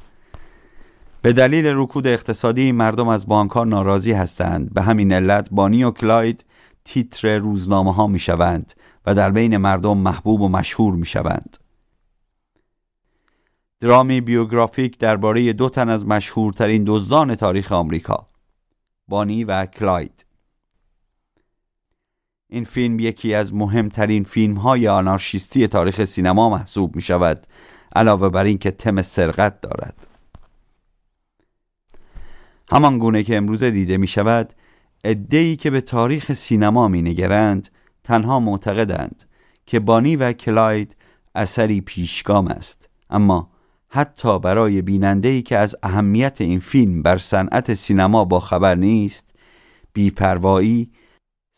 به 1.22 1.32
دلیل 1.32 1.66
رکود 1.66 2.06
اقتصادی 2.06 2.72
مردم 2.72 3.08
از 3.08 3.26
بانک 3.26 3.50
ها 3.50 3.64
ناراضی 3.64 4.12
هستند 4.12 4.74
به 4.74 4.82
همین 4.82 5.12
علت 5.12 5.48
بانی 5.50 5.84
و 5.84 5.90
کلاید 5.90 6.44
تیتر 6.84 7.38
روزنامه 7.38 7.94
ها 7.94 8.06
می 8.06 8.18
شوند 8.18 8.72
و 9.06 9.14
در 9.14 9.30
بین 9.30 9.56
مردم 9.56 9.98
محبوب 9.98 10.40
و 10.40 10.48
مشهور 10.48 10.94
می 10.94 11.06
شوند. 11.06 11.56
درامی 13.80 14.20
بیوگرافیک 14.20 14.98
درباره 14.98 15.52
دو 15.52 15.68
تن 15.68 15.88
از 15.88 16.06
مشهورترین 16.06 16.84
دزدان 16.86 17.34
تاریخ 17.34 17.72
آمریکا 17.72 18.28
بانی 19.08 19.44
و 19.44 19.66
کلاید 19.66 20.27
این 22.50 22.64
فیلم 22.64 22.98
یکی 23.00 23.34
از 23.34 23.54
مهمترین 23.54 24.24
فیلم 24.24 24.54
های 24.54 24.88
آنارشیستی 24.88 25.66
تاریخ 25.66 26.04
سینما 26.04 26.50
محسوب 26.50 26.96
می 26.96 27.02
شود 27.02 27.46
علاوه 27.96 28.28
بر 28.28 28.44
اینکه 28.44 28.70
تم 28.70 29.02
سرقت 29.02 29.60
دارد. 29.60 30.06
همان 32.70 32.98
گونه 32.98 33.22
که 33.22 33.36
امروز 33.36 33.62
دیده 33.62 33.96
می 33.96 34.06
شود 34.06 34.54
ادهی 35.04 35.56
که 35.56 35.70
به 35.70 35.80
تاریخ 35.80 36.32
سینما 36.32 36.88
می 36.88 37.02
نگرند 37.02 37.68
تنها 38.04 38.40
معتقدند 38.40 39.24
که 39.66 39.80
بانی 39.80 40.16
و 40.16 40.32
کلاید 40.32 40.96
اثری 41.34 41.80
پیشگام 41.80 42.48
است. 42.48 42.88
اما 43.10 43.50
حتی 43.88 44.38
برای 44.38 44.82
بینندهی 44.82 45.42
که 45.42 45.58
از 45.58 45.76
اهمیت 45.82 46.40
این 46.40 46.60
فیلم 46.60 47.02
بر 47.02 47.18
صنعت 47.18 47.74
سینما 47.74 48.24
با 48.24 48.40
خبر 48.40 48.74
نیست 48.74 49.34
بیپروایی 49.92 50.90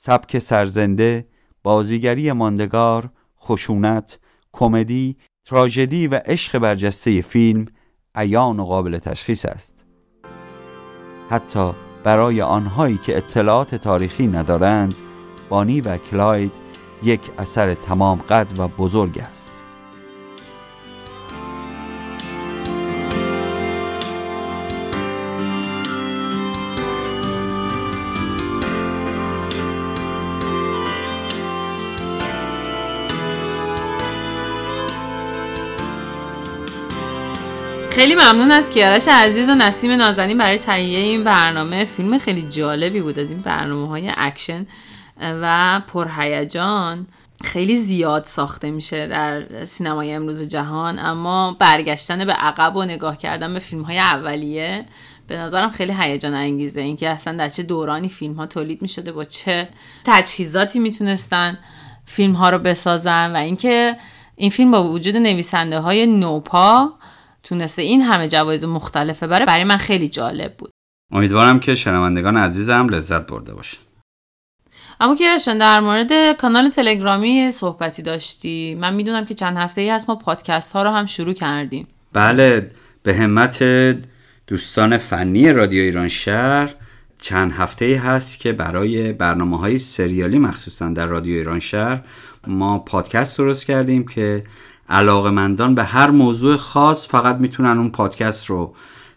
سبک 0.03 0.39
سرزنده 0.39 1.27
بازیگری 1.63 2.33
ماندگار 2.33 3.11
خشونت 3.41 4.19
کمدی 4.53 5.17
تراژدی 5.45 6.07
و 6.07 6.15
عشق 6.15 6.59
برجسته 6.59 7.21
فیلم 7.21 7.67
عیان 8.15 8.61
و 8.61 8.65
قابل 8.65 8.99
تشخیص 8.99 9.45
است. 9.45 9.87
حتی 11.31 11.73
برای 12.05 12.43
آنهایی 12.43 12.99
که 12.99 13.17
اطلاعات 13.17 13.75
تاریخی 13.75 14.27
ندارند 14.27 14.95
بانی 15.49 15.81
و 15.81 15.97
کلاید 15.97 16.53
یک 17.03 17.21
اثر 17.39 17.75
تمام 17.75 18.19
قد 18.19 18.59
و 18.59 18.69
بزرگ 18.69 19.19
است. 19.19 19.60
خیلی 38.01 38.15
ممنون 38.15 38.51
از 38.51 38.71
کیارش 38.71 39.09
عزیز 39.09 39.49
و 39.49 39.55
نسیم 39.55 39.91
نازنین 39.91 40.39
برای 40.39 40.59
تهیه 40.59 40.99
این 40.99 41.25
برنامه. 41.25 41.85
فیلم 41.85 42.19
خیلی 42.19 42.43
جالبی 42.43 43.01
بود 43.01 43.19
از 43.19 43.33
این 43.33 43.41
برنامه 43.41 43.89
های 43.89 44.13
اکشن 44.17 44.67
و 45.21 45.81
پرهیجان. 45.87 47.07
خیلی 47.45 47.77
زیاد 47.77 48.25
ساخته 48.25 48.71
میشه 48.71 49.07
در 49.07 49.65
سینمای 49.65 50.13
امروز 50.13 50.49
جهان 50.49 50.99
اما 50.99 51.57
برگشتن 51.59 52.25
به 52.25 52.33
عقب 52.33 52.77
و 52.77 52.85
نگاه 52.85 53.17
کردن 53.17 53.53
به 53.53 53.59
فیلم 53.59 53.83
های 53.83 53.99
اولیه 53.99 54.87
به 55.27 55.37
نظرم 55.37 55.71
خیلی 55.71 55.95
هیجان 56.01 56.35
انگیزه. 56.35 56.81
اینکه 56.81 57.09
اصلا 57.09 57.37
در 57.37 57.49
چه 57.49 57.63
دورانی 57.63 58.09
فیلم 58.09 58.35
ها 58.35 58.47
تولید 58.47 58.83
می‌شده 58.83 59.13
با 59.13 59.25
چه 59.25 59.69
تجهیزاتی 60.05 60.79
می‌تونستن 60.79 61.59
فیلم 62.07 62.33
ها 62.33 62.51
رو 62.51 62.59
بسازن 62.59 63.33
و 63.33 63.37
اینکه 63.37 63.97
این 64.37 64.51
فیلم 64.51 64.71
با 64.71 64.91
وجود 64.91 65.17
نویسنده 65.17 65.79
های 65.79 66.07
نوپا 66.07 66.93
تونسته 67.43 67.83
این 67.83 68.03
همه 68.03 68.29
جوایز 68.29 68.65
مختلفه 68.65 69.27
برای 69.27 69.47
برای 69.47 69.65
من 69.65 69.77
خیلی 69.77 70.09
جالب 70.09 70.55
بود. 70.57 70.71
امیدوارم 71.13 71.61
که 71.61 71.75
شنوندگان 71.75 72.37
عزیزم 72.37 72.89
لذت 72.89 73.27
برده 73.27 73.55
باشه 73.55 73.77
اما 75.01 75.17
کیرشان 75.17 75.59
در 75.59 75.81
مورد 75.81 76.37
کانال 76.37 76.69
تلگرامی 76.69 77.51
صحبتی 77.51 78.03
داشتی. 78.03 78.75
من 78.81 78.95
می‌دونم 78.95 79.25
که 79.25 79.35
چند 79.35 79.57
هفته 79.57 79.81
ای 79.81 79.91
هست 79.91 80.09
ما 80.09 80.17
پادکست 80.17 80.73
ها 80.73 80.83
رو 80.83 80.91
هم 80.91 81.07
شروع 81.07 81.35
کردیم. 81.35 81.87
بله 82.13 82.69
به 83.03 83.15
همت 83.15 83.65
دوستان 84.47 84.97
فنی 84.97 85.53
رادیو 85.53 85.83
ایران 85.83 86.09
شهر 86.09 86.75
چند 87.21 87.53
هفته 87.53 87.85
ای 87.85 87.95
هست 87.95 88.41
که 88.41 88.53
برای 88.53 89.13
برنامه 89.13 89.59
های 89.59 89.79
سریالی 89.79 90.39
مخصوصا 90.39 90.89
در 90.89 91.07
رادیو 91.07 91.37
ایران 91.37 91.61
شهر 91.61 92.03
ما 92.47 92.79
پادکست 92.79 93.39
درست 93.39 93.67
کردیم 93.67 94.07
که 94.07 94.45
علاقمندان 94.91 95.75
به 95.75 95.85
هر 95.85 96.11
موضوع 96.11 96.57
خاص 96.57 97.09
فقط 97.09 97.37
می‌تونن 97.37 97.79
اون 97.79 97.91
پادکست 97.91 98.47
رو 98.47 98.75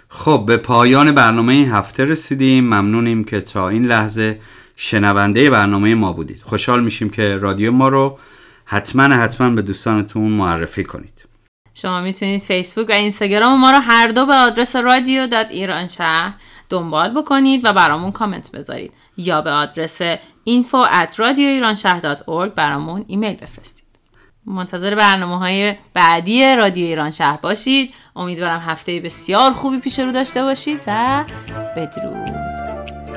خب 0.08 0.44
به 0.46 0.56
پایان 0.56 1.12
برنامه 1.12 1.52
این 1.52 1.70
هفته 1.70 2.04
رسیدیم. 2.04 2.64
ممنونیم 2.64 3.24
که 3.24 3.40
تا 3.40 3.68
این 3.68 3.86
لحظه 3.86 4.40
شنونده 4.76 5.50
برنامه 5.50 5.94
ما 5.94 6.12
بودید. 6.12 6.42
خوشحال 6.42 6.84
میشیم 6.84 7.10
که 7.10 7.36
رادیو 7.36 7.72
ما 7.72 7.88
رو 7.88 8.18
حتما 8.64 9.02
حتما 9.02 9.50
به 9.50 9.62
دوستانتون 9.62 10.30
معرفی 10.30 10.84
کنید. 10.84 11.24
شما 11.74 12.00
می‌تونید 12.00 12.40
فیسبوک 12.40 12.88
و 12.88 12.92
اینستاگرام 12.92 13.60
ما 13.60 13.70
رو 13.70 13.78
هر 13.78 14.08
دو 14.08 14.26
به 14.26 14.34
آدرس 14.34 14.76
رادیو 14.76 15.26
dot 15.26 15.50
ایران 15.50 15.86
شهر 15.86 16.34
دنبال 16.68 17.14
بکنید 17.14 17.64
و 17.64 17.72
برامون 17.72 18.12
کامنت 18.12 18.50
بذارید. 18.52 18.92
یا 19.16 19.40
به 19.40 19.50
آدرس 19.50 20.02
info 20.48 20.84
at 20.84 21.18
برامون 22.54 23.04
ایمیل 23.08 23.34
بفرستید. 23.34 23.84
منتظر 24.46 24.94
برنامه 24.94 25.38
های 25.38 25.74
بعدی 25.94 26.56
رادیو 26.56 26.86
ایران 26.86 27.10
شهر 27.10 27.36
باشید. 27.36 27.94
امیدوارم 28.16 28.60
هفته 28.60 29.00
بسیار 29.00 29.52
خوبی 29.52 29.78
پیش 29.78 29.98
رو 29.98 30.12
داشته 30.12 30.42
باشید 30.42 30.80
و 30.86 31.24
بدرود. 31.76 32.28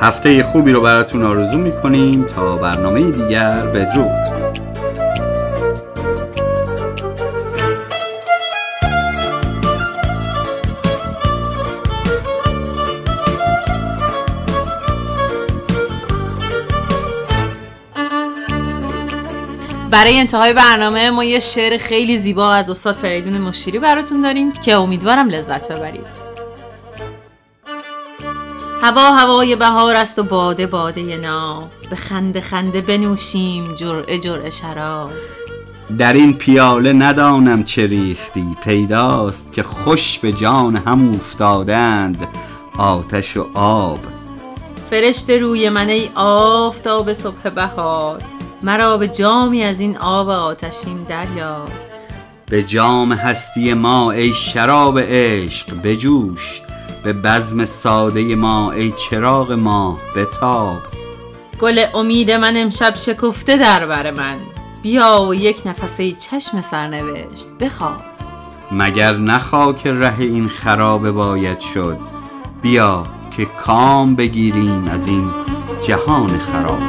هفته 0.02 0.44
خوبی 0.44 0.72
رو 0.72 0.82
براتون 0.82 1.24
آرزو 1.24 1.58
می‌کنیم 1.58 2.24
تا 2.24 2.58
برنامه 2.58 3.12
دیگر. 3.12 3.54
بدرود. 3.54 4.67
برای 19.90 20.20
انتهای 20.20 20.54
برنامه 20.54 21.10
ما 21.10 21.24
یه 21.24 21.40
شعر 21.40 21.78
خیلی 21.78 22.18
زیبا 22.18 22.52
از 22.52 22.70
استاد 22.70 22.96
فریدون 22.96 23.38
مشیری 23.38 23.80
براتون 23.80 24.22
داریم 24.22 24.52
که 24.52 24.76
امیدوارم 24.76 25.30
لذت 25.30 25.68
ببرید. 25.68 26.08
هوا 28.82 29.12
هوای 29.12 29.56
بهار 29.56 29.96
است 29.96 30.20
و 30.20 30.24
باده 30.24 30.68
باده 30.68 31.18
ناب 31.18 31.70
به 31.90 31.96
خنده 31.96 32.42
خنده 32.42 32.82
بنوشیم 32.82 33.76
جرعه 33.76 34.20
جرعه 34.20 34.50
شراب. 34.50 35.12
در 36.00 36.14
این 36.14 36.34
پیاله 36.34 36.94
ندانم 36.94 37.64
چه 37.64 37.86
ریختی. 37.86 38.58
پیداست 38.64 39.54
که 39.54 39.64
خوش 39.64 40.20
به 40.20 40.32
جان 40.32 40.76
هم 40.76 41.10
افتادند 41.10 42.28
آتش 42.78 43.38
و 43.38 43.48
آب. 43.54 44.00
فرشته 44.90 45.40
روی 45.40 45.70
من 45.70 45.90
ای 45.90 46.10
آفتاب 46.16 47.14
صبح 47.14 47.50
بهار. 47.50 48.37
مرا 48.64 48.98
به 48.98 49.08
جامی 49.08 49.64
از 49.64 49.80
این 49.80 49.98
آب 49.98 50.30
آتشین 50.30 51.02
دریا. 51.02 51.66
به 52.46 52.64
جام 52.64 53.14
هستی 53.14 53.74
ما 53.74 54.12
ای 54.12 54.34
شراب 54.34 55.00
عشق 55.00 55.82
بجوش 55.84 56.62
به 57.04 57.14
بزم 57.14 57.66
ساده 57.66 58.36
ما 58.36 58.72
ای 58.72 58.92
چراغ 58.92 59.52
ما 59.52 60.00
بتاب. 60.16 60.78
گل 61.60 61.86
امید 61.94 62.32
من 62.32 62.54
امشب 62.58 62.96
شکفته 62.96 63.58
در 63.58 63.86
بر 63.86 64.12
من. 64.12 64.38
بیا 64.82 65.26
و 65.30 65.36
یک 65.36 65.62
نفسه 65.66 66.12
چشم 66.12 66.62
سرنوشت 66.62 67.48
بخواب. 67.60 68.02
مگر 68.72 69.18
نخوا 69.18 69.74
که 69.74 69.94
ره 69.94 70.20
این 70.20 70.50
خراب 70.50 71.12
باید 71.12 71.60
شد؟ 71.60 72.00
بیا 72.62 73.04
که 73.38 73.46
کام 73.46 74.16
بگیریم 74.16 74.88
از 74.88 75.08
این 75.08 75.30
جهان 75.88 76.40
خراب. 76.40 76.80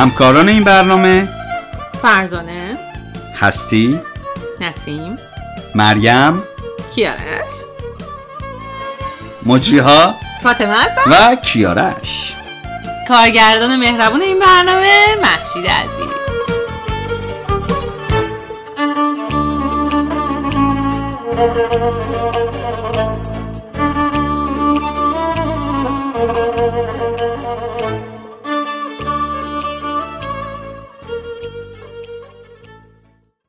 همکاران 0.00 0.48
این 0.48 0.64
برنامه 0.64 1.28
فرزانه 2.02 2.78
هستی 3.40 4.00
نسیم 4.60 5.16
مریم 5.74 6.42
کیارش 6.94 7.52
مجری 9.46 9.78
ها 9.78 10.14
فاطمه 10.42 10.74
هستم. 10.74 11.00
و 11.10 11.36
کیارش. 11.36 12.34
کارگردان 13.08 13.76
مهربون 13.76 14.20
این 14.20 14.38
برنامه 14.38 15.06
محشید 15.22 15.66
عزیز 15.66 16.10